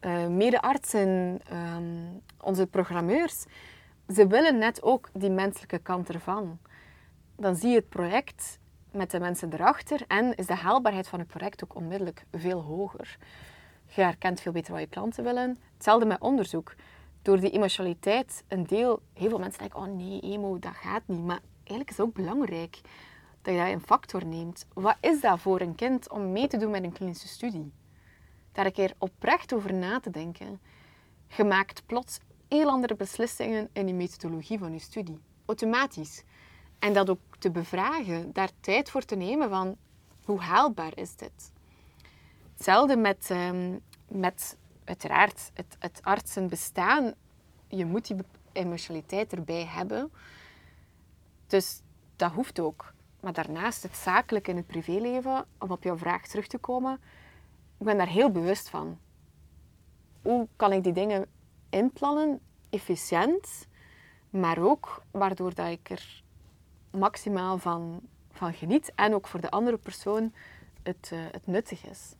[0.00, 3.44] uh, medeartsen, um, onze programmeurs.
[4.14, 6.58] Ze willen net ook die menselijke kant ervan.
[7.36, 8.58] Dan zie je het project
[8.90, 13.18] met de mensen erachter en is de haalbaarheid van het project ook onmiddellijk veel hoger.
[13.86, 15.58] Je herkent veel beter wat je klanten willen.
[15.74, 16.74] Hetzelfde met onderzoek.
[17.22, 21.24] Door die emotionaliteit, een deel, heel veel mensen denken, oh nee, emo, dat gaat niet.
[21.24, 22.80] Maar eigenlijk is het ook belangrijk
[23.42, 24.66] dat je dat een factor neemt.
[24.72, 27.72] Wat is dat voor een kind om mee te doen met een klinische studie?
[28.52, 30.60] Daar een keer oprecht over na te denken.
[31.36, 35.18] Je maakt plots heel andere beslissingen in je methodologie van je studie.
[35.46, 36.22] Automatisch.
[36.78, 39.76] En dat ook te bevragen, daar tijd voor te nemen van
[40.24, 41.52] hoe haalbaar is dit?
[42.54, 47.14] Hetzelfde met, um, met uiteraard het, het artsen bestaan.
[47.68, 48.16] Je moet die
[48.52, 50.12] emotionaliteit erbij hebben.
[51.46, 51.80] Dus
[52.16, 52.92] dat hoeft ook.
[53.20, 57.00] Maar daarnaast het zakelijk in het privéleven, om op jouw vraag terug te komen,
[57.80, 58.98] ik ben daar heel bewust van.
[60.22, 61.26] Hoe kan ik die dingen
[61.70, 63.66] inplannen, efficiënt,
[64.30, 66.22] maar ook waardoor dat ik er
[66.90, 68.00] maximaal van,
[68.32, 70.32] van geniet en ook voor de andere persoon
[70.82, 72.14] het, uh, het nuttig is.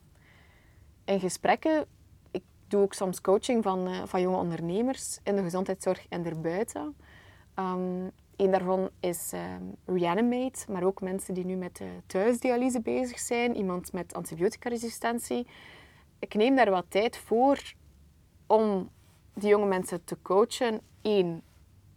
[1.04, 1.86] In gesprekken,
[2.30, 6.96] ik doe ook soms coaching van, uh, van jonge ondernemers in de gezondheidszorg en daarbuiten.
[7.54, 8.10] Um,
[8.40, 13.56] een daarvan is um, Reanimate, maar ook mensen die nu met uh, thuisdialyse bezig zijn,
[13.56, 15.46] iemand met antibioticaresistentie.
[16.18, 17.72] Ik neem daar wat tijd voor
[18.46, 18.90] om
[19.34, 20.80] die jonge mensen te coachen.
[21.02, 21.42] Eén,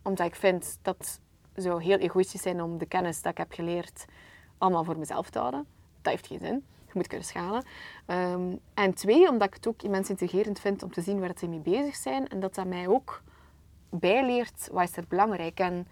[0.01, 1.21] omdat ik vind dat
[1.55, 4.05] zou heel egoïstisch zijn om de kennis dat ik heb geleerd
[4.57, 5.65] allemaal voor mezelf te houden.
[6.01, 6.65] Dat heeft geen zin.
[6.85, 7.65] Je moet kunnen schalen.
[8.07, 11.47] Um, en twee, omdat ik het ook immens intrigerend vind om te zien waar ze
[11.47, 12.27] mee bezig zijn.
[12.27, 13.21] En dat dat mij ook
[13.89, 15.59] bijleert wat is er belangrijk.
[15.59, 15.87] En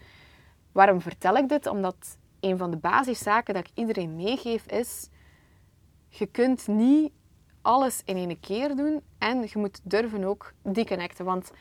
[0.71, 1.67] waarom vertel ik dit?
[1.67, 5.09] Omdat een van de basiszaken dat ik iedereen meegeef is...
[6.13, 7.11] Je kunt niet
[7.61, 11.25] alles in één keer doen en je moet durven ook deconnecten.
[11.25, 11.51] Want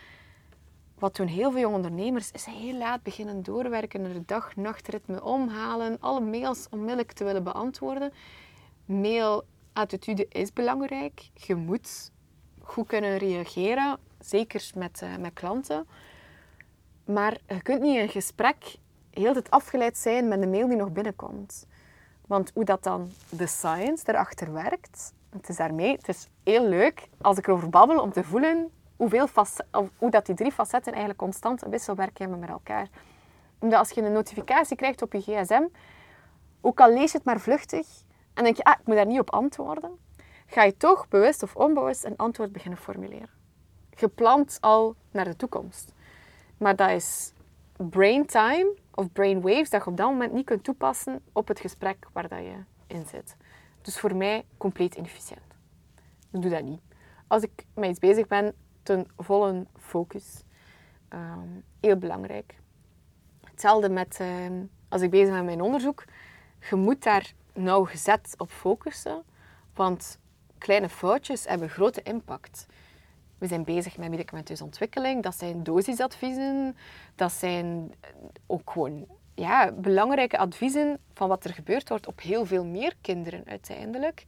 [0.99, 6.21] wat doen heel veel jonge ondernemers, is heel laat beginnen doorwerken, er dag-nachtritme omhalen, alle
[6.21, 8.13] mails onmiddellijk te willen beantwoorden.
[8.85, 11.31] Mailattitude is belangrijk.
[11.35, 12.11] Je moet
[12.63, 15.87] goed kunnen reageren, zeker met, uh, met klanten.
[17.05, 18.77] Maar je kunt niet een gesprek
[19.11, 21.67] heel het afgeleid zijn met de mail die nog binnenkomt.
[22.27, 27.09] Want hoe dat dan de science erachter werkt, het is daarmee, het is heel leuk
[27.21, 29.29] als ik erover babbel om te voelen hoeveel
[29.99, 32.89] hoe dat die drie facetten eigenlijk constant wisselwerking hebben met elkaar.
[33.59, 35.63] Omdat als je een notificatie krijgt op je gsm,
[36.61, 37.87] ook al lees je het maar vluchtig,
[38.35, 39.91] en denk je, ah, ik moet daar niet op antwoorden,
[40.47, 43.29] ga je toch bewust of onbewust een antwoord beginnen formuleren.
[43.95, 45.95] Gepland al naar de toekomst.
[46.57, 47.33] Maar dat is
[47.77, 51.61] brain time of brain waves dat je op dat moment niet kunt toepassen op het
[51.61, 53.37] gesprek waar dat je in zit.
[53.83, 55.55] Dus voor mij compleet inefficiënt.
[56.31, 56.81] Ik doe dat niet.
[57.27, 60.45] Als ik met iets bezig ben, ten volle focus.
[61.15, 62.55] Um, heel belangrijk.
[63.45, 64.29] Hetzelfde met uh,
[64.89, 66.05] als ik bezig ben met mijn onderzoek.
[66.71, 69.23] Je moet daar nauwgezet op focussen,
[69.75, 70.19] want
[70.59, 72.67] kleine foutjes hebben grote impact.
[73.41, 75.23] We zijn bezig met medicamenteuze ontwikkeling.
[75.23, 76.77] Dat zijn dosisadviezen.
[77.15, 77.93] Dat zijn
[78.47, 83.43] ook gewoon ja, belangrijke adviezen van wat er gebeurd wordt op heel veel meer kinderen
[83.47, 84.25] uiteindelijk.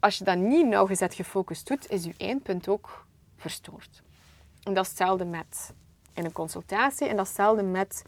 [0.00, 3.06] Als je dat niet nauwgezet gefocust doet, is je eindpunt ook
[3.36, 4.02] verstoord.
[4.62, 5.74] En dat is hetzelfde met
[6.14, 8.02] in een consultatie en dat is hetzelfde met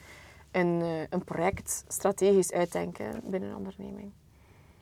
[0.51, 4.13] een, uh, een project strategisch uitdenken binnen een onderneming.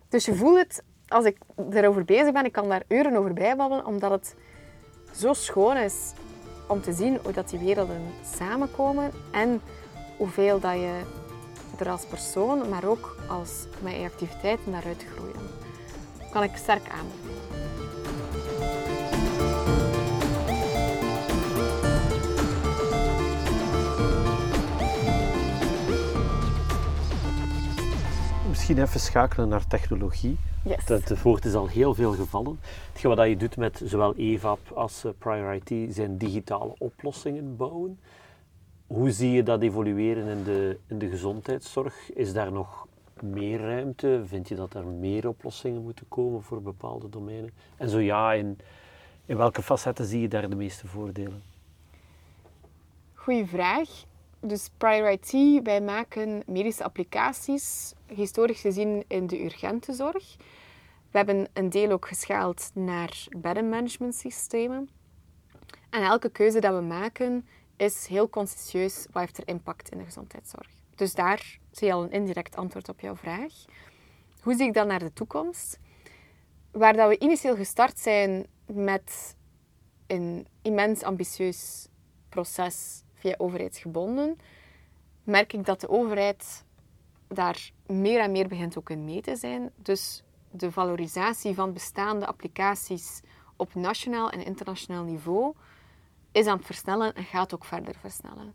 [0.09, 1.39] Dus je voelt het, als ik
[1.71, 4.37] erover bezig ben, ik kan daar uren over bijbabbelen, omdat het
[5.17, 6.13] zo schoon is
[6.67, 8.03] om te zien hoe dat die werelden
[8.37, 9.61] samenkomen en
[10.17, 11.01] hoeveel dat je
[11.79, 15.51] er als persoon, maar ook als met je activiteiten daaruit groeien.
[16.19, 17.39] Dat kan ik sterk aanbevelen.
[28.69, 30.39] misschien even schakelen naar technologie.
[30.69, 30.89] Yes.
[30.89, 32.61] Het voort is al heel veel gevallen.
[32.93, 38.01] Hetgeen wat je doet met zowel EVAP als uh, Priority zijn digitale oplossingen bouwen.
[38.87, 42.13] Hoe zie je dat evolueren in de, in de gezondheidszorg?
[42.13, 42.87] Is daar nog
[43.23, 44.23] meer ruimte?
[44.27, 47.53] Vind je dat er meer oplossingen moeten komen voor bepaalde domeinen?
[47.77, 48.59] En zo ja, in,
[49.27, 51.43] in welke facetten zie je daar de meeste voordelen?
[53.15, 53.89] Goeie vraag.
[54.41, 60.37] Dus Prior IT, wij maken medische applicaties, historisch gezien in de urgente zorg.
[61.11, 64.89] We hebben een deel ook geschaald naar beddenmanagement systemen.
[65.91, 67.47] En elke keuze dat we maken
[67.77, 70.69] is heel conscientieus wat heeft er impact in de gezondheidszorg.
[70.95, 73.53] Dus daar zie je al een indirect antwoord op jouw vraag.
[74.43, 75.79] Hoe zie ik dan naar de toekomst?
[76.71, 79.37] Waar dat we initieel gestart zijn met
[80.07, 81.89] een immens ambitieus
[82.29, 84.39] proces via overheidsgebonden,
[85.25, 86.65] merk ik dat de overheid
[87.29, 89.71] daar meer en meer begint ook in mee te zijn.
[89.77, 93.21] Dus de valorisatie van bestaande applicaties
[93.57, 95.55] op nationaal en internationaal niveau
[96.33, 98.55] is aan het versnellen en gaat ook verder versnellen.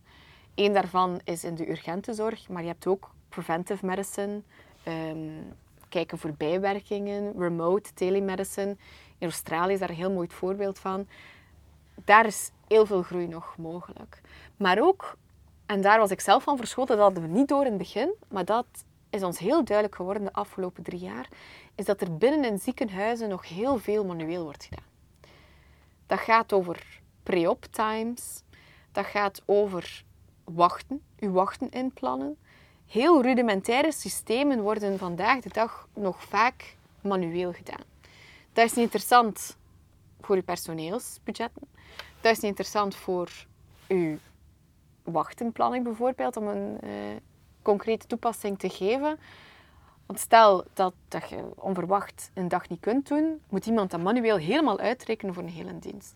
[0.56, 4.42] Eén daarvan is in de urgente zorg, maar je hebt ook preventive medicine,
[4.88, 5.54] um,
[5.90, 8.78] kijken voor bijwerkingen, remote telemedicine.
[9.18, 11.08] In Australië is daar een heel mooi voorbeeld van.
[12.06, 14.22] Daar is heel veel groei nog mogelijk.
[14.58, 15.18] Maar ook,
[15.66, 18.14] en daar was ik zelf van verschoten, dat hadden we niet door in het begin,
[18.28, 18.66] maar dat
[19.10, 21.28] is ons heel duidelijk geworden de afgelopen drie jaar,
[21.76, 24.92] is dat er binnen in ziekenhuizen nog heel veel manueel wordt gedaan.
[26.06, 28.44] Dat gaat over pre-op times,
[28.92, 30.04] dat gaat over
[30.44, 32.38] wachten, uw wachten inplannen.
[32.88, 37.84] Heel rudimentaire systemen worden vandaag de dag nog vaak manueel gedaan.
[38.54, 39.58] Dat is niet interessant
[40.22, 41.62] voor uw personeelsbudgetten.
[42.22, 43.30] Dat is niet interessant voor
[43.88, 44.18] uw
[45.04, 46.92] wachtenplanning bijvoorbeeld, om een uh,
[47.62, 49.20] concrete toepassing te geven.
[50.06, 54.38] Want stel dat, dat je onverwacht een dag niet kunt doen, moet iemand dat manueel
[54.38, 56.14] helemaal uitrekenen voor een hele dienst.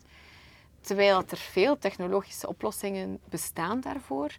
[0.80, 4.36] Terwijl er veel technologische oplossingen bestaan daarvoor,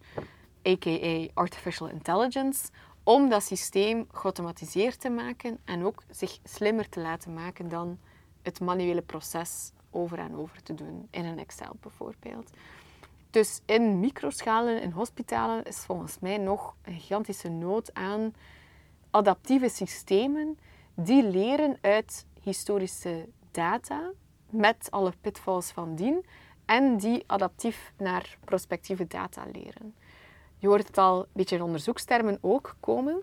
[0.68, 1.26] a.k.a.
[1.34, 2.68] artificial intelligence,
[3.02, 7.98] om dat systeem geautomatiseerd te maken en ook zich slimmer te laten maken dan
[8.42, 12.50] het manuele proces over en over te doen in een Excel bijvoorbeeld.
[13.30, 18.34] Dus in microschalen, in hospitalen, is volgens mij nog een gigantische nood aan
[19.10, 20.58] adaptieve systemen
[20.94, 24.10] die leren uit historische data
[24.50, 26.24] met alle pitfalls van dien
[26.64, 29.94] en die adaptief naar prospectieve data leren.
[30.58, 33.22] Je hoort het al een beetje in onderzoekstermen ook komen.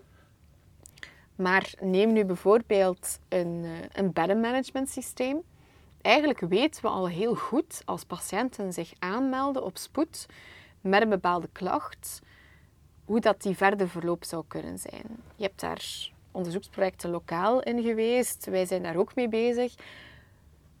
[1.34, 5.42] Maar neem nu bijvoorbeeld een, eh, een beddenmanagement systeem.
[6.02, 10.26] Eigenlijk weten we al heel goed als patiënten zich aanmelden op spoed
[10.80, 12.20] met een bepaalde klacht,
[13.08, 15.04] hoe dat die verder verloop zou kunnen zijn.
[15.36, 19.74] Je hebt daar onderzoeksprojecten lokaal in geweest, wij zijn daar ook mee bezig.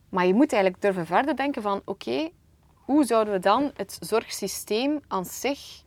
[0.08, 2.30] Maar je moet eigenlijk durven verder denken van oké,
[2.74, 5.82] hoe zouden we dan het zorgsysteem aan zich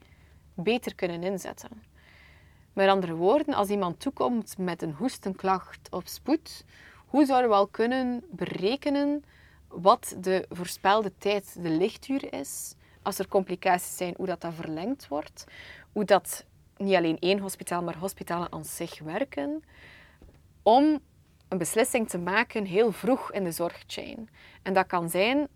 [0.54, 1.84] beter kunnen inzetten?
[2.74, 6.66] Met andere woorden, als iemand toekomt met een hoestenklacht op spoed,
[7.06, 9.24] hoe zouden we al kunnen berekenen
[9.68, 12.76] wat de voorspelde tijd de lichtuur is?
[13.02, 15.46] Als er complicaties zijn, hoe dat, dat verlengd wordt.
[15.92, 16.46] Hoe dat
[16.78, 19.64] niet alleen één hospitaal, maar hospitalen aan zich werken.
[20.64, 21.00] Om
[21.48, 24.30] een beslissing te maken heel vroeg in de zorgchain.
[24.62, 25.48] En dat kan zijn,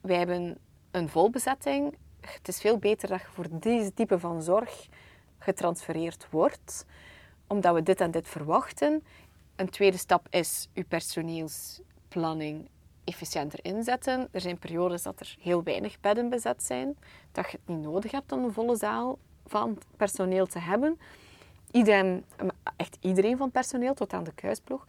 [0.00, 0.58] wij hebben
[0.90, 1.96] een volbezetting.
[2.20, 4.88] Het is veel beter dat je voor deze type van zorg
[5.38, 6.86] getransfereerd wordt,
[7.46, 9.04] omdat we dit en dit verwachten.
[9.56, 12.68] Een tweede stap is uw personeelsplanning
[13.04, 14.28] efficiënter inzetten.
[14.30, 16.96] Er zijn periodes dat er heel weinig bedden bezet zijn,
[17.32, 19.18] dat je het niet nodig hebt om een volle zaal
[19.48, 20.98] van personeel te hebben.
[21.70, 22.24] Iedereen,
[22.76, 24.86] echt iedereen van personeel, tot aan de kruisploeg.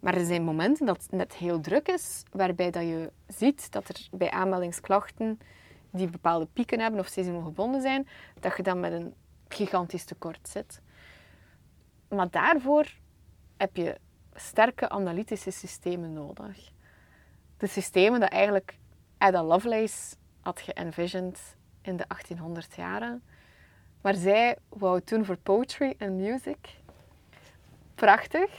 [0.00, 3.88] Maar er zijn momenten dat het net heel druk is, waarbij dat je ziet dat
[3.88, 5.38] er bij aanmeldingsklachten
[5.90, 8.08] die bepaalde pieken hebben of seizoen gebonden zijn,
[8.40, 9.14] dat je dan met een
[9.48, 10.80] gigantisch tekort zit.
[12.08, 12.86] Maar daarvoor
[13.56, 13.98] heb je
[14.34, 16.70] sterke analytische systemen nodig.
[17.56, 18.78] De systemen dat eigenlijk
[19.18, 23.22] Ada Lovelace had geënvisioned in de 1800 jaren.
[24.04, 26.58] Maar zij wou toen voor poetry en music.
[27.94, 28.50] Prachtig.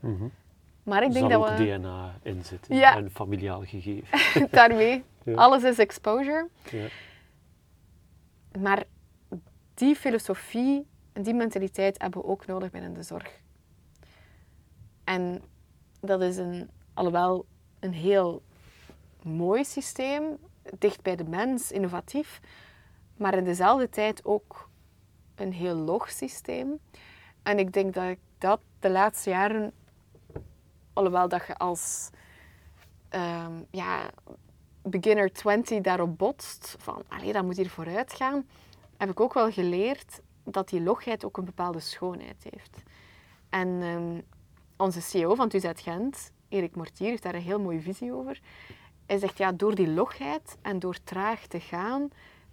[0.00, 0.32] Mm
[0.82, 1.64] Maar ik denk dat we...
[1.64, 2.96] DNA in zitten ja.
[2.96, 4.18] en familiaal gegeven.
[4.50, 5.04] Daarmee.
[5.34, 6.48] Alles is exposure.
[6.70, 6.86] Ja.
[8.58, 8.84] Maar
[9.74, 13.40] die filosofie en die mentaliteit hebben we ook nodig binnen de zorg.
[15.04, 15.42] En
[16.00, 17.46] dat is een, alhoewel
[17.78, 18.42] een heel
[19.22, 20.36] mooi systeem,
[20.78, 22.40] dicht bij de mens, innovatief,
[23.16, 24.68] maar in dezelfde tijd ook
[25.40, 26.78] een heel log systeem.
[27.42, 29.72] En ik denk dat ik dat de laatste jaren,
[30.92, 32.10] alhoewel dat je als
[33.10, 34.10] um, ja,
[34.82, 38.46] beginner 20 daarop botst, van allee, dat moet hier vooruit gaan,
[38.96, 42.82] heb ik ook wel geleerd dat die logheid ook een bepaalde schoonheid heeft.
[43.48, 44.20] En ehm,
[44.76, 48.40] onze CEO van TUZ Gent, Erik Mortier, heeft daar een heel mooie visie over.
[49.06, 52.10] Hij zegt, ja, door die logheid en door traag te gaan,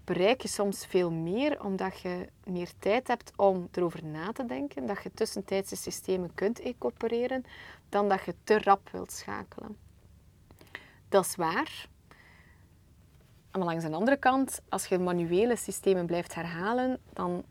[0.08, 4.86] bereik je soms veel meer, omdat je meer tijd hebt om erover na te denken,
[4.86, 7.44] dat je tussentijdse systemen kunt incorporeren,
[7.90, 9.78] dan dat je te rap wilt schakelen.
[11.10, 11.88] Dat is waar.
[13.52, 17.44] Maar langs de andere kant, als je manuele systemen blijft herhalen, dan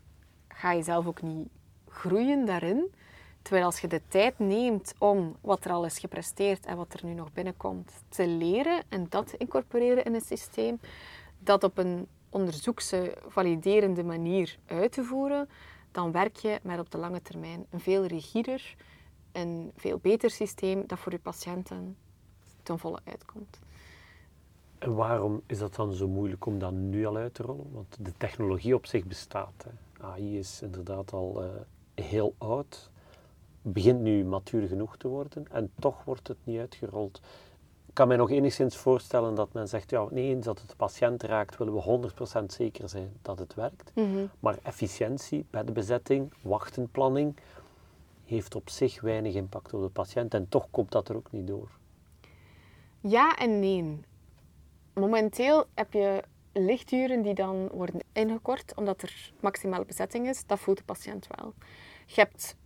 [0.49, 1.49] ga je zelf ook niet
[1.89, 2.95] groeien daarin.
[3.43, 7.05] Terwijl als je de tijd neemt om wat er al is gepresteerd en wat er
[7.05, 10.81] nu nog binnenkomt te leren en dat te incorporeren in een systeem,
[11.39, 15.49] dat op een onderzoekse, validerende manier uit te voeren,
[15.93, 18.77] dan werk je met op de lange termijn een veel rigider
[19.33, 21.97] en veel beter systeem dat voor je patiënten
[22.63, 23.59] ten volle uitkomt.
[24.79, 27.73] En waarom is dat dan zo moeilijk om dat nu al uit te rollen?
[27.73, 29.65] Want de technologie op zich bestaat.
[29.65, 30.05] Hè.
[30.07, 31.49] AI is inderdaad al uh,
[31.95, 32.91] heel oud,
[33.63, 37.21] begint nu matuur genoeg te worden en toch wordt het niet uitgerold.
[37.97, 40.77] Ik kan mij nog enigszins voorstellen dat men zegt, ja, nee, eens dat het de
[40.77, 43.91] patiënt raakt, willen we 100% zeker zijn dat het werkt.
[43.95, 44.27] Mhm.
[44.41, 47.37] Maar efficiëntie, bedbezetting, wachtenplanning,
[48.25, 51.47] heeft op zich weinig impact op de patiënt en toch komt dat er ook niet
[51.47, 51.69] door.
[53.01, 54.01] Ja en nee.
[54.95, 56.23] Momenteel heb je
[56.53, 60.47] lichturen die dan worden ingekort omdat er maximale bezetting is.
[60.47, 61.55] Dat voelt de patiënt wel.
[62.07, 62.57] Je hebt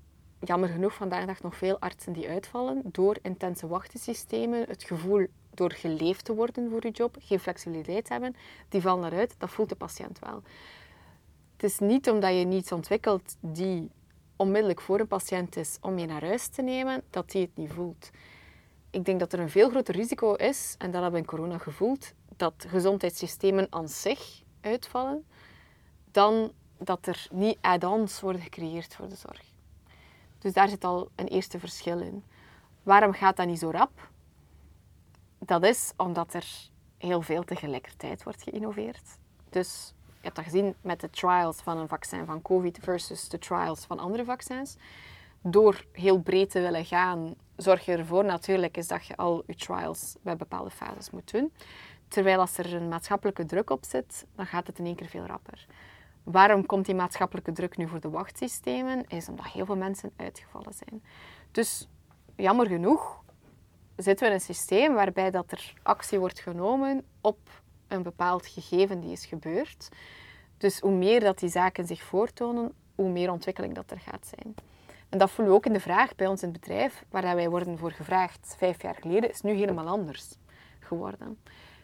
[0.41, 5.73] jammer genoeg vandaag dag nog veel artsen die uitvallen door intense wachtensystemen, het gevoel door
[5.73, 8.37] geleefd te worden voor je job, geen flexibiliteit hebben,
[8.69, 9.35] die vallen eruit.
[9.39, 10.43] Dat voelt de patiënt wel.
[11.53, 13.91] Het is niet omdat je niets ontwikkelt die
[14.37, 17.73] onmiddellijk voor een patiënt is om je naar huis te nemen, dat die het niet
[17.73, 18.11] voelt.
[18.91, 21.59] Ik denk dat er een veel groter risico is, en dat hebben we in corona
[21.59, 25.27] gevoeld, dat gezondheidssystemen aan zich uitvallen,
[26.11, 29.50] dan dat er niet add-ons worden gecreëerd voor de zorg.
[30.41, 32.25] Dus daar zit al een eerste verschil in.
[32.83, 34.09] Waarom gaat dat niet zo rap?
[35.39, 36.47] Dat is omdat er
[36.99, 39.19] heel veel tegelijkertijd wordt geïnnoveerd.
[39.51, 43.39] Dus je hebt dat gezien met de trials van een vaccin van COVID versus de
[43.39, 44.77] trials van andere vaccins.
[45.43, 49.55] Door heel breed te willen gaan, zorg je ervoor natuurlijk is dat je al je
[49.55, 51.53] trials bij bepaalde fases moet doen.
[52.09, 55.27] Terwijl als er een maatschappelijke druk op zit, dan gaat het in één keer veel
[55.27, 55.67] rapper.
[56.31, 59.05] Waarom komt die maatschappelijke druk nu voor de wachtsystemen?
[59.09, 61.03] Is omdat heel veel mensen uitgevallen zijn.
[61.51, 61.89] Dus
[62.37, 63.23] jammer genoeg
[63.97, 67.39] zitten we in een systeem waarbij dat er actie wordt genomen op
[67.89, 69.89] een bepaald gegeven die is gebeurd.
[70.57, 74.55] Dus hoe meer dat die zaken zich voortonen, hoe meer ontwikkeling dat er gaat zijn.
[75.09, 77.49] En dat voelen we ook in de vraag bij ons in het bedrijf, waar wij
[77.49, 80.35] worden voor gevraagd vijf jaar geleden, is nu helemaal anders
[80.81, 81.39] geworden.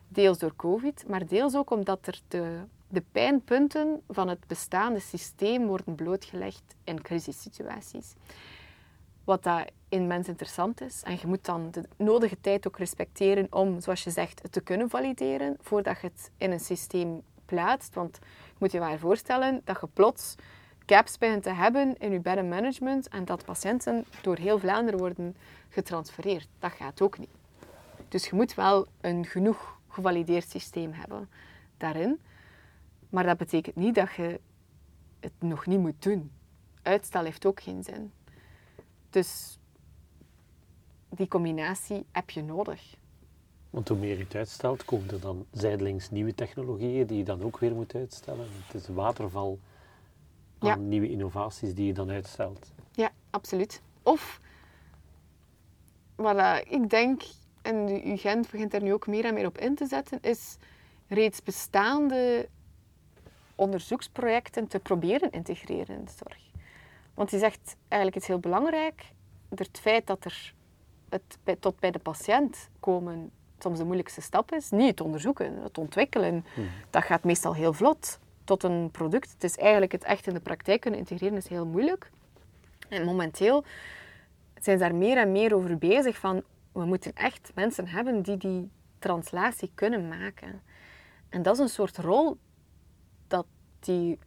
[0.09, 5.67] Deels door COVID, maar deels ook omdat er de, de pijnpunten van het bestaande systeem
[5.67, 8.15] worden blootgelegd in crisissituaties.
[9.25, 11.03] Wat dat immens interessant is.
[11.03, 14.61] En je moet dan de nodige tijd ook respecteren om, zoals je zegt, het te
[14.61, 17.95] kunnen valideren voordat je het in een systeem plaatst.
[17.95, 20.35] Want je moet je maar voorstellen dat je plots
[20.87, 25.37] gaps begint te hebben in je beddenmanagement en dat patiënten door heel Vlaanderen worden
[25.69, 26.49] getransfereerd.
[26.59, 27.35] Dat gaat ook niet.
[28.09, 31.29] Dus je moet wel een genoeg gevalideerd systeem hebben
[31.77, 32.21] daarin.
[33.11, 34.41] Maar dat betekent niet dat je
[35.21, 36.31] het nog niet moet doen.
[36.83, 38.13] Uitstel heeft ook geen zin.
[39.11, 39.59] Dus
[41.09, 42.95] die combinatie heb je nodig.
[43.71, 47.43] Want hoe meer je het uitstelt, komen er dan zijdelings nieuwe technologieën die je dan
[47.43, 48.47] ook weer moet uitstellen.
[48.67, 49.59] Het is een waterval
[50.59, 50.75] aan Ja.
[50.77, 52.73] nieuwe innovaties die je dan uitstelt.
[52.93, 53.83] Ja, absoluut.
[54.03, 54.41] Of,
[56.15, 57.23] wat ik denk,
[57.63, 60.57] en de UGent begint er nu ook meer en meer op in te zetten, is
[61.09, 62.49] reeds bestaande
[63.57, 66.39] onderzoeksprojecten te proberen integreren in de zorg.
[67.15, 69.13] Want die zegt eigenlijk iets heel belangrijk.
[69.49, 70.55] Het feit dat er
[71.09, 74.71] het bij, tot bij de patiënt komen soms de moeilijkste stap is.
[74.71, 76.45] Niet het onderzoeken, het ontwikkelen.
[76.91, 79.33] Dat gaat meestal heel vlot tot een product.
[79.33, 82.11] Het is eigenlijk het echt in de praktijk kunnen integreren is heel moeilijk.
[82.89, 83.65] En momenteel
[84.61, 86.43] zijn ze daar meer en meer over bezig van
[86.73, 90.63] we moeten echt mensen hebben die die translatie kunnen maken.
[91.29, 92.37] En dat is een soort rol
[93.81, 94.19] die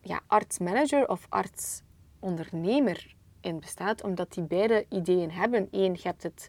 [0.00, 5.68] ja, arts-manager of arts-ondernemer in bestaat, omdat die beide ideeën hebben.
[5.70, 6.48] Eén, je hebt het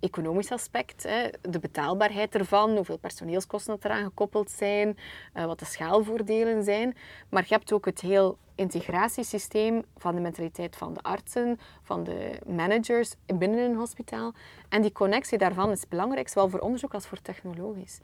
[0.00, 4.96] economisch aspect, hè, de betaalbaarheid ervan, hoeveel personeelskosten dat eraan gekoppeld zijn,
[5.32, 6.96] eh, wat de schaalvoordelen zijn.
[7.28, 12.38] Maar je hebt ook het heel integratiesysteem van de mentaliteit van de artsen, van de
[12.46, 14.32] managers binnen een hospitaal.
[14.68, 18.00] En die connectie daarvan is belangrijk, zowel voor onderzoek als voor technologisch.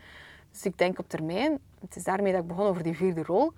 [0.51, 3.53] Dus ik denk op termijn, het is daarmee dat ik begon over die vierde rol,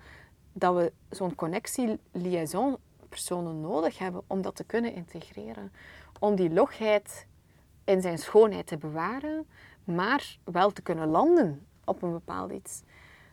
[0.53, 2.77] dat we zo'n connectie, liaison
[3.09, 5.71] personen nodig hebben om dat te kunnen integreren.
[6.19, 7.27] Om die logheid
[7.83, 9.47] in zijn schoonheid te bewaren,
[9.83, 12.81] maar wel te kunnen landen op een bepaald iets.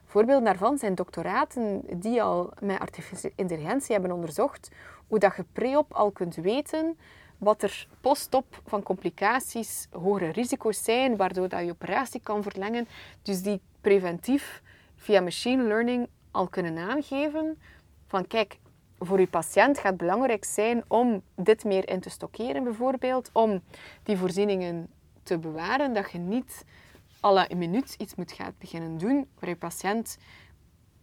[0.05, 4.71] Voorbeelden daarvan zijn doctoraten die al met artificiële intelligentie hebben onderzocht
[5.07, 6.97] hoe dat je pre-op al kunt weten
[7.41, 12.89] wat er post-op van complicaties, hogere risico's zijn, waardoor dat je operatie kan verlengen.
[13.23, 14.63] Dus die preventief
[14.97, 17.59] via machine learning al kunnen aangeven
[18.07, 18.59] van kijk,
[18.99, 23.63] voor uw patiënt gaat het belangrijk zijn om dit meer in te stockeren bijvoorbeeld, om
[24.03, 24.89] die voorzieningen
[25.23, 26.65] te bewaren, dat je niet
[27.21, 30.19] alle een minuut iets moet gaan beginnen doen waar je patiënt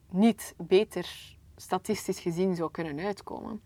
[0.10, 3.62] niet beter statistisch gezien zou kunnen uitkomen.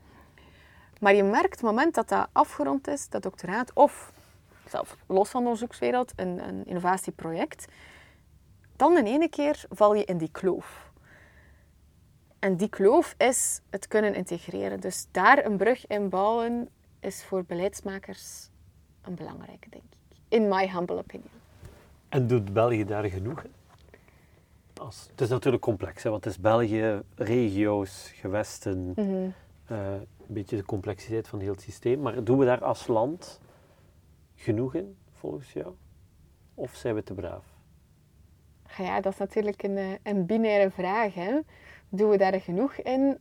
[0.99, 4.13] Maar je merkt, het moment dat dat afgerond is, dat doctoraat, of
[4.65, 7.67] zelf los van de onderzoekswereld, een, een innovatieproject,
[8.75, 10.90] dan in ene keer val je in die kloof.
[12.41, 14.79] En die kloof is het kunnen integreren.
[14.79, 16.69] Dus daar een brug in bouwen
[16.99, 18.49] is voor beleidsmakers
[19.01, 20.17] een belangrijke, denk ik.
[20.27, 21.29] In my humble opinion.
[22.09, 23.45] En doet België daar genoeg?
[24.77, 29.29] Als, het is natuurlijk complex, hè, want het is België, regio's, gewesten, Mhm.
[29.65, 32.01] eh, een beetje de complexiteit van heel het systeem.
[32.01, 33.39] Maar doen we daar als land
[34.35, 35.73] genoeg in, volgens jou?
[36.53, 37.43] Of zijn we te braaf?
[38.77, 41.13] Ja, dat is natuurlijk een, eh, een binaire vraag.
[41.13, 41.39] Hè?
[41.93, 43.17] Doen we daar genoeg in?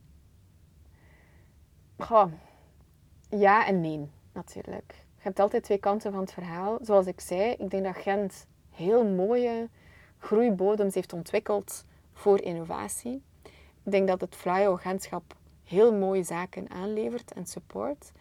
[1.97, 2.31] Goh,
[3.29, 4.93] ja en nee, natuurlijk.
[5.15, 6.77] Je hebt altijd twee kanten van het verhaal.
[6.81, 9.69] Zoals ik zei, ik denk dat Gent heel mooie
[10.17, 13.23] groeibodems heeft ontwikkeld voor innovatie.
[13.83, 18.11] Ik denk dat het Flyo-agentschap heel mooie zaken aanlevert en support.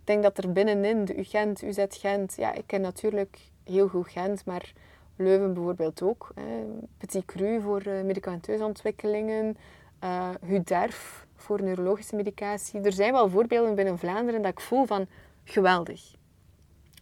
[0.00, 4.08] Ik denk dat er binnenin de UGent, UZ Gent, ja, ik ken natuurlijk heel goed
[4.08, 4.72] Gent, maar
[5.16, 6.32] Leuven bijvoorbeeld ook.
[6.34, 6.64] Hè.
[6.98, 9.56] Petit Cru voor eh, medicamenteuze ontwikkelingen,
[10.04, 12.80] uh, Huderf voor neurologische medicatie.
[12.80, 15.06] Er zijn wel voorbeelden binnen Vlaanderen dat ik voel van
[15.44, 16.14] geweldig.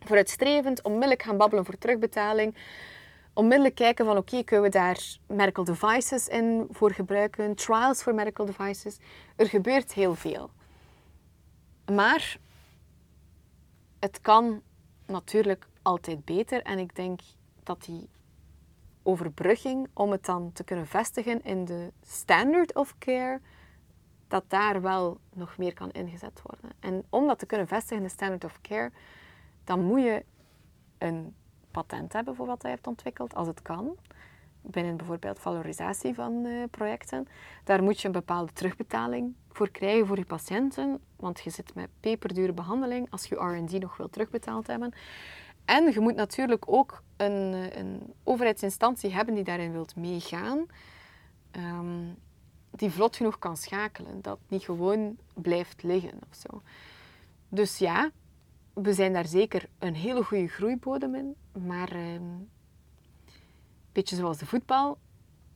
[0.05, 2.55] Vooruitstrevend, onmiddellijk gaan babbelen voor terugbetaling.
[3.33, 8.47] Onmiddellijk kijken van oké, kunnen we daar medical devices in voor gebruiken, trials voor medical
[8.47, 8.99] devices.
[9.37, 10.51] Er gebeurt heel veel.
[11.93, 12.39] Maar
[13.99, 14.63] het kan
[15.07, 17.21] natuurlijk altijd beter en ik denk
[17.63, 18.09] dat die
[19.11, 23.41] overbrugging om het dan te kunnen vestigen in de standard of care,
[24.29, 26.71] dat daar wel nog meer kan ingezet worden.
[26.81, 28.91] En om dat te kunnen vestigen in de standard of care,
[29.65, 30.25] dan moet je
[30.99, 31.35] een
[31.71, 33.97] patent hebben voor wat je hebt ontwikkeld, als het kan.
[34.63, 37.29] Binnen bijvoorbeeld valorisatie van uh, projecten.
[37.65, 41.89] Daar moet je een bepaalde terugbetaling voor krijgen voor je patiënten, want je zit met
[42.01, 44.93] peperdure behandeling als je R&D nog wil terugbetaald hebben.
[45.65, 50.67] En je moet natuurlijk ook een, een overheidsinstantie hebben die daarin wilt meegaan,
[51.53, 52.17] um,
[52.71, 56.63] die vlot genoeg kan schakelen, dat niet gewoon blijft liggen of zo.
[57.49, 58.11] Dus ja,
[58.73, 61.35] we zijn daar zeker een hele goede groeibodem in,
[61.67, 62.49] maar um, een
[63.93, 64.99] beetje zoals de voetbal,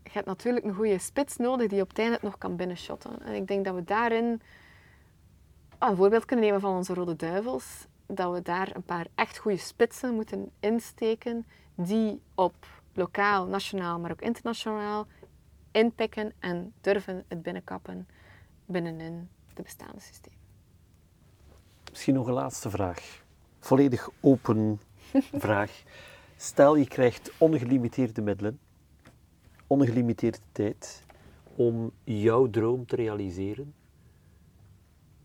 [0.03, 3.23] je hebt natuurlijk een goede spits nodig die op het einde het nog kan binnenshotten.
[3.23, 4.41] En ik denk dat we daarin
[5.79, 9.59] een voorbeeld kunnen nemen van onze Rode Duivels dat we daar een paar echt goede
[9.59, 12.55] spitsen moeten insteken die op
[12.93, 15.07] lokaal, nationaal, maar ook internationaal
[15.71, 18.09] inpikken en durven het binnenkappen
[18.67, 20.39] binnenin de bestaande systemen.
[21.91, 23.23] Misschien nog een laatste vraag.
[23.59, 24.81] Volledig open
[25.47, 25.83] vraag.
[26.37, 28.59] Stel je krijgt ongelimiteerde middelen,
[29.67, 31.05] ongelimiteerde tijd
[31.55, 33.75] om jouw droom te realiseren.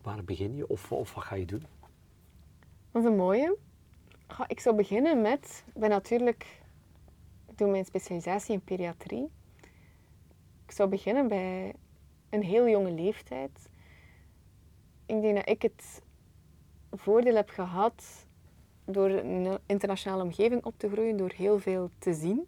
[0.02, 1.66] Waar begin je of, of wat ga je doen?
[2.90, 3.56] Dat is een mooie.
[4.46, 6.60] Ik zou beginnen met, ik ben natuurlijk,
[7.48, 9.30] ik doe mijn specialisatie in pediatrie.
[10.66, 11.74] Ik zou beginnen bij
[12.30, 13.68] een heel jonge leeftijd.
[15.06, 16.02] Ik denk dat ik het
[16.90, 18.26] voordeel heb gehad
[18.84, 22.46] door een internationale omgeving op te groeien, door heel veel te zien.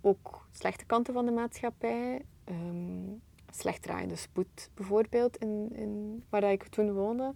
[0.00, 6.66] Ook slechte kanten van de maatschappij, um, slecht draaiende spoed bijvoorbeeld, in, in, waar ik
[6.66, 7.34] toen woonde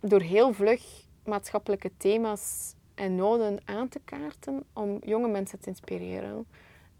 [0.00, 6.46] door heel vlug maatschappelijke thema's en noden aan te kaarten om jonge mensen te inspireren.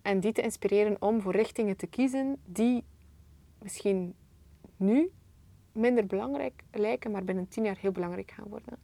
[0.02, 2.84] En die te inspireren om voor richtingen te kiezen die
[3.58, 4.14] misschien
[4.76, 5.10] nu
[5.72, 8.78] minder belangrijk lijken, maar binnen tien jaar heel belangrijk gaan worden.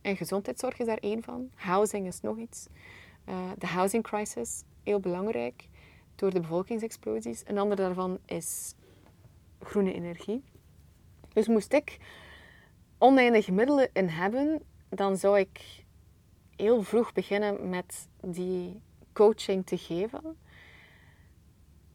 [0.00, 1.50] En gezondheidszorg is daar één van.
[1.54, 2.66] Housing is nog iets.
[3.28, 5.68] Uh, de housing crisis, heel belangrijk
[6.14, 7.42] door de bevolkingsexplosies.
[7.46, 8.74] Een ander daarvan is
[9.60, 10.44] groene energie.
[11.32, 11.98] Dus moest ik
[13.02, 15.84] oneindig middelen in hebben, dan zou ik
[16.56, 18.80] heel vroeg beginnen met die
[19.12, 20.36] coaching te geven.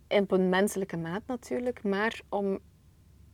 [0.07, 2.59] Op een menselijke maat natuurlijk, maar om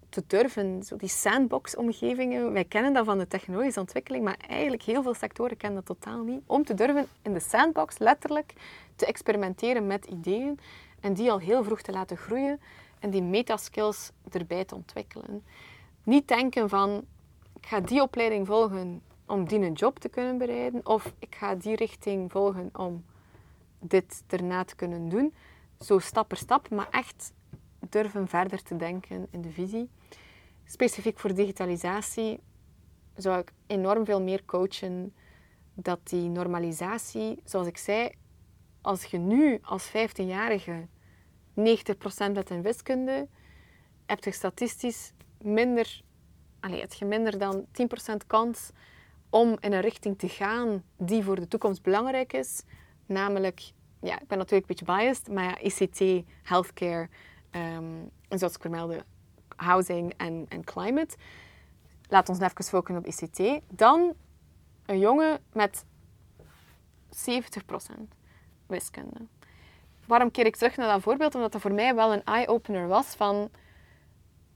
[0.09, 2.53] te durven, zo die sandbox-omgevingen.
[2.53, 6.23] Wij kennen dat van de technologische ontwikkeling, maar eigenlijk heel veel sectoren kennen dat totaal
[6.23, 6.41] niet.
[6.45, 8.53] Om te durven in de sandbox letterlijk
[8.95, 10.59] te experimenteren met ideeën
[10.99, 12.59] en die al heel vroeg te laten groeien
[12.99, 15.43] en die metaskills erbij te ontwikkelen.
[16.03, 17.05] Niet denken van,
[17.64, 21.56] ik ga die opleiding volgen om die een job te kunnen bereiden, of ik ga
[21.56, 23.06] die richting volgen om
[23.80, 25.34] dit erna te kunnen doen.
[25.80, 27.34] Zo stap per stap, maar echt
[27.90, 29.90] durven verder te denken in de visie.
[30.65, 32.40] Specifiek voor digitalisatie
[33.15, 35.14] zou ik enorm veel meer coachen
[35.73, 38.11] dat die normalisatie, zoals ik zei,
[38.81, 40.88] als je nu als 15-jarige
[41.56, 43.27] 90% met in wiskunde,
[44.06, 46.03] heb je statistisch minder,
[46.64, 48.72] allez, heb je minder dan 10% kans
[49.30, 52.64] om in een richting te gaan die voor de toekomst belangrijk is.
[53.06, 57.10] Namelijk, ja, ik ben natuurlijk een beetje biased, maar ja, ICT, healthcare,
[57.49, 59.03] en zoals ik vermeldde,
[59.56, 61.15] housing en, en climate.
[62.10, 63.61] Laat ons even focussen op ICT.
[63.69, 64.14] Dan
[64.85, 65.85] een jongen met
[67.10, 67.15] 70%
[68.68, 69.27] wiskunde.
[70.06, 71.35] Waarom keer ik terug naar dat voorbeeld?
[71.35, 73.49] Omdat dat voor mij wel een eye-opener was van...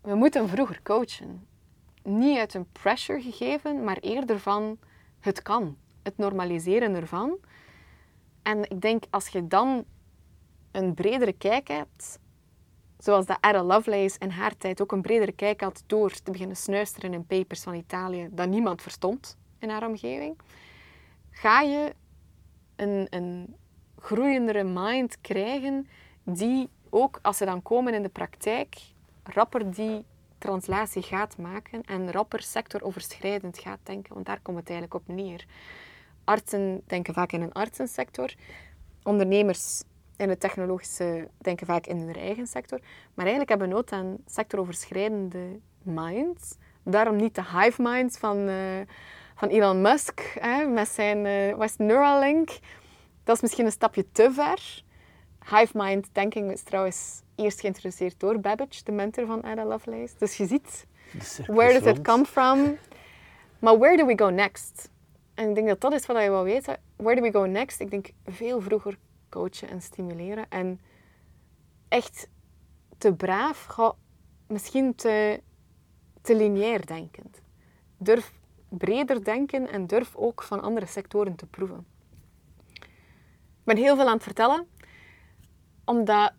[0.02, 1.48] We moeten vroeger coachen.
[2.08, 4.80] Niet uit een pressure gegeven, maar eerder van
[5.20, 5.78] het kan.
[6.04, 7.38] Het normaliseren ervan.
[8.42, 9.86] En ik denk, als je dan
[10.72, 12.20] een bredere kijk hebt,
[12.98, 16.58] zoals dat Ada Lovelace in haar tijd ook een bredere kijk had door te beginnen
[16.58, 20.38] snuisteren in papers van Italië dat niemand verstond in haar omgeving,
[21.32, 21.94] ga je
[22.76, 23.56] een, een
[24.00, 25.88] groeiendere mind krijgen
[26.24, 28.78] die ook als ze dan komen in de praktijk
[29.24, 30.06] rapper die
[30.38, 35.46] translatie gaat maken en rapper sectoroverschrijdend gaat denken, want daar komt het eigenlijk op neer.
[36.24, 38.34] Artsen denken vaak in een artsensector,
[39.04, 39.84] ondernemers
[40.18, 42.80] in het technologische denken vaak in hun eigen sector,
[43.14, 46.56] maar eigenlijk hebben we nood aan sectoroverschrijdende minds.
[46.84, 48.56] Daarom niet de hive minds van, uh,
[49.36, 52.50] van Elon Musk hè, met zijn uh, West Neuralink.
[53.24, 54.84] Dat is misschien een stapje te ver.
[55.50, 60.14] Hive mind thinking is trouwens eerst geïntroduceerd door Babbage, de mentor van Ada Lovelace.
[60.18, 60.86] Dus je ziet,
[61.48, 62.78] where does it come from?
[63.60, 64.90] Maar where do we go next?
[65.34, 66.78] En ik denk dat dat is wat je wil weten.
[66.96, 67.80] Where do we go next?
[67.80, 68.98] Ik denk veel vroeger
[69.30, 70.46] coachen en stimuleren.
[70.50, 70.80] En
[71.88, 72.30] echt
[72.98, 73.68] te braaf,
[74.48, 75.42] misschien te,
[76.22, 77.42] te lineair denkend.
[77.98, 78.34] Durf
[78.70, 81.86] breder denken en durf ook van andere sectoren te proeven.
[82.74, 84.68] Ik ben heel veel aan het vertellen,
[85.86, 86.34] omdat,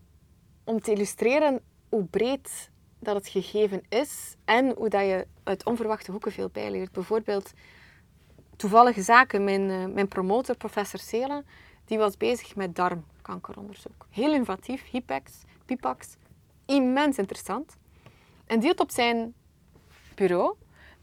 [0.68, 6.10] om te illustreren hoe breed dat het gegeven is en hoe dat je uit onverwachte
[6.10, 6.92] hoeken veel bijleert.
[6.92, 7.52] Bijvoorbeeld,
[8.56, 9.44] toevallige zaken.
[9.44, 11.42] Mijn, uh, mijn promotor, professor Sela,
[11.84, 14.06] die was bezig met darmkankeronderzoek.
[14.10, 15.32] Heel innovatief, HIPAX,
[15.64, 16.16] PIPAX,
[16.66, 17.76] immens interessant.
[18.46, 19.34] En die had op zijn
[20.14, 20.54] bureau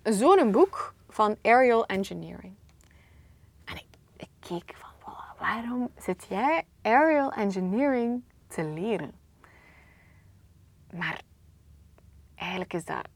[0.03, 2.53] zo'n boek van aerial engineering.
[3.63, 3.87] En ik,
[4.17, 9.23] ik keek van, waarom zit jij aerial engineering te leren?
[10.97, 11.21] Maar
[12.35, 13.07] eigenlijk is dat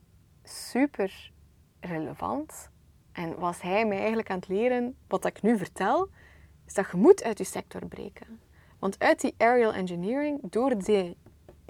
[0.42, 1.32] super
[1.80, 2.70] relevant.
[3.12, 6.08] En was hij mij eigenlijk aan het leren, wat ik nu vertel,
[6.66, 8.40] is dat je moet uit je sector breken.
[8.78, 11.16] Want uit die aerial engineering, door die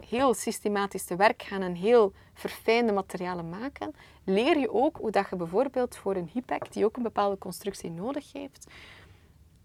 [0.06, 5.26] heel systematisch te werk gaan en heel verfijnde materialen maken, leer je ook hoe dat
[5.30, 8.66] je bijvoorbeeld voor een HIPAC, die ook een bepaalde constructie nodig heeft,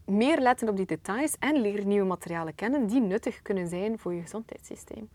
[0.05, 4.13] meer letten op die details en leer nieuwe materialen kennen die nuttig kunnen zijn voor
[4.13, 5.09] je gezondheidssysteem.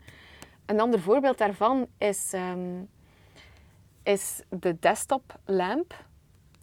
[0.65, 2.89] Een ander voorbeeld daarvan is, um,
[4.03, 5.93] is de desktop lamp.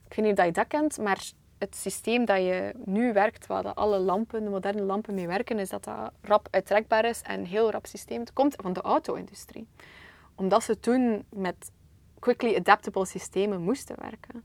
[0.08, 3.74] Ik weet niet of je dat kent, maar het systeem dat je nu werkt, waar
[3.74, 7.70] alle lampen, de moderne lampen mee werken, is dat dat rap uittrekbaar is en heel
[7.70, 8.20] rap systeem.
[8.20, 9.68] Het komt van de auto-industrie.
[10.34, 11.70] Omdat ze toen met
[12.18, 14.44] quickly adaptable systemen moesten werken.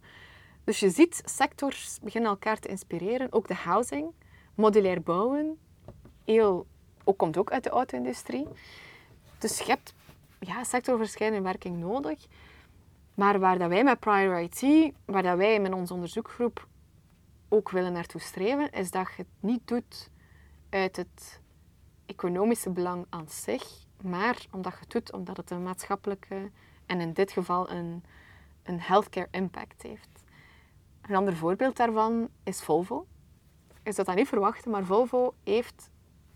[0.64, 3.28] Dus je ziet, sectors beginnen elkaar te inspireren.
[3.32, 4.12] Ook de housing,
[4.56, 5.60] modulair bouwen,
[6.26, 6.68] heel,
[7.04, 8.48] ook, komt ook uit de auto-industrie.
[9.44, 9.94] Dus je hebt
[10.40, 12.26] ja, sectorverschillende werking nodig.
[13.14, 16.68] Maar waar dat wij met Prior IT, waar dat wij met onze onderzoekgroep
[17.50, 20.10] ook willen naartoe streven, is dat je het niet doet
[20.70, 21.42] uit het
[22.06, 23.64] economische belang aan zich,
[24.02, 26.52] maar omdat je het doet omdat het een maatschappelijke
[26.86, 28.04] en in dit geval een,
[28.64, 30.24] een healthcare impact heeft.
[31.02, 33.08] Een ander voorbeeld daarvan is Volvo.
[33.84, 35.90] Is dat dan niet verwachten, maar Volvo heeft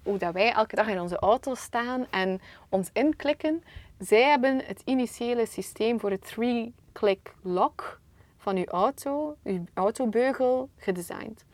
[0.07, 3.63] hoe dat wij elke dag in onze auto staan en ons inklikken.
[3.99, 7.99] Zij hebben het initiële systeem voor het three-click lock
[8.37, 11.45] van uw auto, uw autobeugel, gedesigned.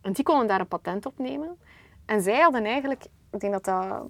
[0.00, 1.58] En die konden daar een patent op nemen.
[2.06, 4.08] En zij hadden eigenlijk, ik denk dat dat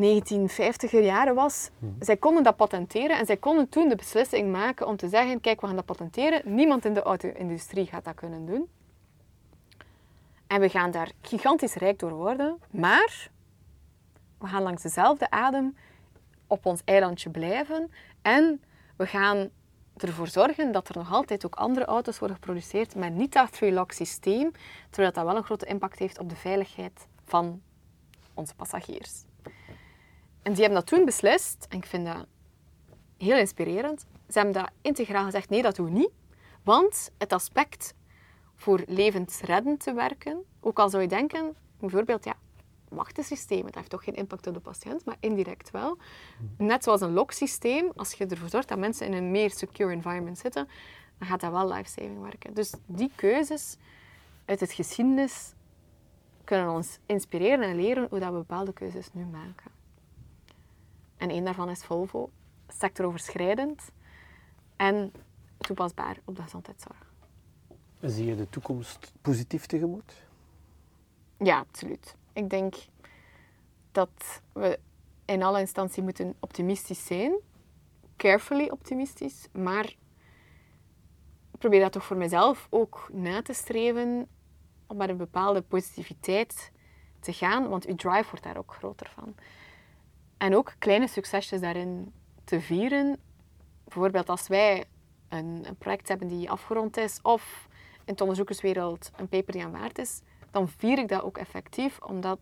[0.00, 1.70] 1950er jaren was.
[1.98, 5.60] Zij konden dat patenteren en zij konden toen de beslissing maken om te zeggen, kijk,
[5.60, 6.42] we gaan dat patenteren.
[6.44, 8.68] Niemand in de auto-industrie gaat dat kunnen doen.
[10.50, 13.30] En we gaan daar gigantisch rijk door worden, maar
[14.38, 15.76] we gaan langs dezelfde adem
[16.46, 17.90] op ons eilandje blijven
[18.22, 18.62] en
[18.96, 19.50] we gaan
[19.96, 23.92] ervoor zorgen dat er nog altijd ook andere auto's worden geproduceerd, maar niet dat three-lock
[23.92, 24.52] systeem,
[24.90, 27.62] terwijl dat wel een grote impact heeft op de veiligheid van
[28.34, 29.24] onze passagiers.
[30.42, 32.26] En die hebben dat toen beslist, en ik vind dat
[33.18, 34.06] heel inspirerend.
[34.28, 36.12] Ze hebben dat integraal gezegd, nee, dat doen we niet.
[36.62, 37.94] Want het aspect
[38.60, 42.34] voor levensreddend te werken, ook al zou je denken, bijvoorbeeld, ja,
[42.88, 45.98] wachtensystemen, dat heeft toch geen impact op de patiënt, maar indirect wel.
[46.58, 50.38] Net zoals een loksysteem, als je ervoor zorgt dat mensen in een meer secure environment
[50.38, 50.68] zitten,
[51.18, 52.54] dan gaat dat wel life-saving werken.
[52.54, 53.76] Dus die keuzes
[54.44, 55.54] uit het geschiedenis
[56.44, 59.70] kunnen ons inspireren en leren hoe dat we bepaalde keuzes nu maken.
[61.16, 62.30] En één daarvan is Volvo,
[62.68, 63.90] sectoroverschrijdend
[64.76, 65.12] en
[65.58, 67.09] toepasbaar op de gezondheidszorg.
[68.00, 70.24] Zie je de toekomst positief tegemoet?
[71.38, 72.14] Ja, absoluut.
[72.32, 72.74] Ik denk
[73.92, 74.78] dat we
[75.24, 77.38] in alle instantie moeten optimistisch zijn.
[78.16, 79.48] Carefully optimistisch.
[79.52, 79.84] Maar
[81.52, 84.28] ik probeer dat toch voor mezelf ook na te streven
[84.86, 86.72] om met een bepaalde positiviteit
[87.20, 87.68] te gaan.
[87.68, 89.34] Want uw drive wordt daar ook groter van.
[90.36, 92.12] En ook kleine succesjes daarin
[92.44, 93.18] te vieren.
[93.84, 94.84] Bijvoorbeeld als wij
[95.28, 97.68] een project hebben die afgerond is of
[98.10, 100.20] in de onderzoekerswereld een paper die aanvaard is,
[100.50, 102.38] dan vier ik dat ook effectief, omdat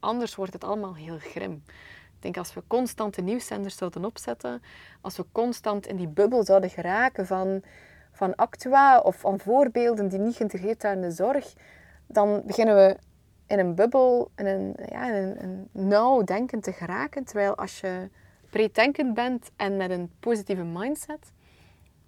[0.00, 1.62] anders wordt het allemaal heel grim.
[2.16, 4.62] Ik denk als we constant de nieuwszenders zouden opzetten,
[5.00, 7.62] als we constant in die bubbel zouden geraken van,
[8.12, 11.54] van actua of van voorbeelden die niet geïntegreerd zijn in de zorg,
[12.06, 12.96] dan beginnen we
[13.46, 17.24] in een bubbel, in een, ja, in een, een nauw denken te geraken.
[17.24, 18.08] Terwijl als je
[18.50, 21.32] breeddenkend bent en met een positieve mindset,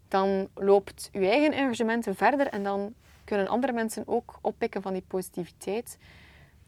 [0.08, 5.04] dan loopt je eigen engagementen verder en dan kunnen andere mensen ook oppikken van die
[5.06, 5.98] positiviteit,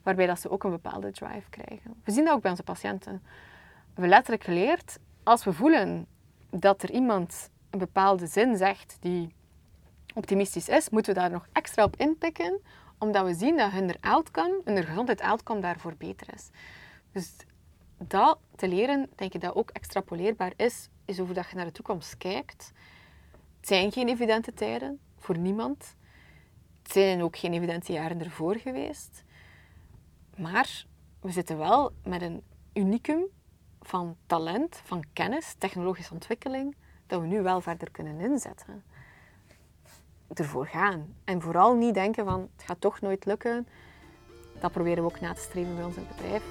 [0.03, 1.95] waarbij dat ze ook een bepaalde drive krijgen.
[2.05, 3.13] We zien dat ook bij onze patiënten.
[3.13, 6.07] We hebben letterlijk geleerd, als we voelen
[6.51, 9.35] dat er iemand een bepaalde zin zegt die
[10.15, 12.61] optimistisch is, moeten we daar nog extra op inpikken,
[12.99, 16.49] omdat we zien dat hun outcome, hun gezondheid outcome daarvoor beter is.
[17.13, 17.33] Dus
[17.99, 21.73] dat te leren, denk ik dat ook extrapoleerbaar is, is over dat je naar de
[21.73, 22.73] toekomst kijkt.
[23.59, 25.97] Het zijn geen evidente tijden voor niemand.
[26.83, 29.25] Het zijn ook geen evidente jaren ervoor geweest.
[30.37, 30.87] Maar
[31.21, 33.27] we zitten wel met een unicum
[33.81, 36.77] van talent, van kennis, technologische ontwikkeling,
[37.07, 38.85] dat we nu wel verder kunnen inzetten.
[40.35, 41.15] Ervoor gaan.
[41.25, 43.69] En vooral niet denken van, het gaat toch nooit lukken.
[44.61, 46.43] Dat proberen we ook na te streven bij ons in het bedrijf.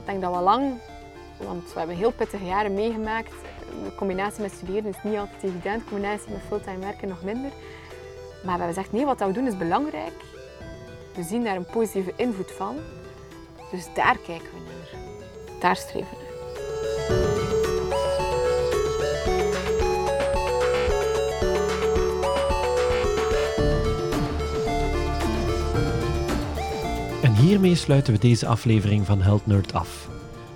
[0.00, 0.80] Ik denk dat we lang,
[1.38, 3.32] want we hebben heel pittige jaren meegemaakt.
[3.84, 5.82] De combinatie met studeren is niet altijd evident.
[5.82, 7.50] De combinatie met fulltime werken nog minder.
[8.44, 10.14] Maar we hebben gezegd, nee, wat we doen is belangrijk.
[11.14, 12.76] We zien daar een positieve invloed van.
[13.70, 15.00] Dus daar kijken we naar.
[15.60, 16.24] Daar streven we naar.
[27.22, 30.08] En hiermee sluiten we deze aflevering van Health Nerd af.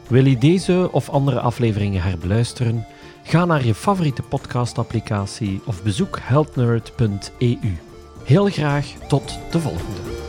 [0.08, 2.86] Wil je deze of andere afleveringen herbeluisteren?
[3.30, 7.78] Ga naar je favoriete podcastapplicatie of bezoek healthnerd.eu.
[8.24, 10.19] Heel graag tot de volgende.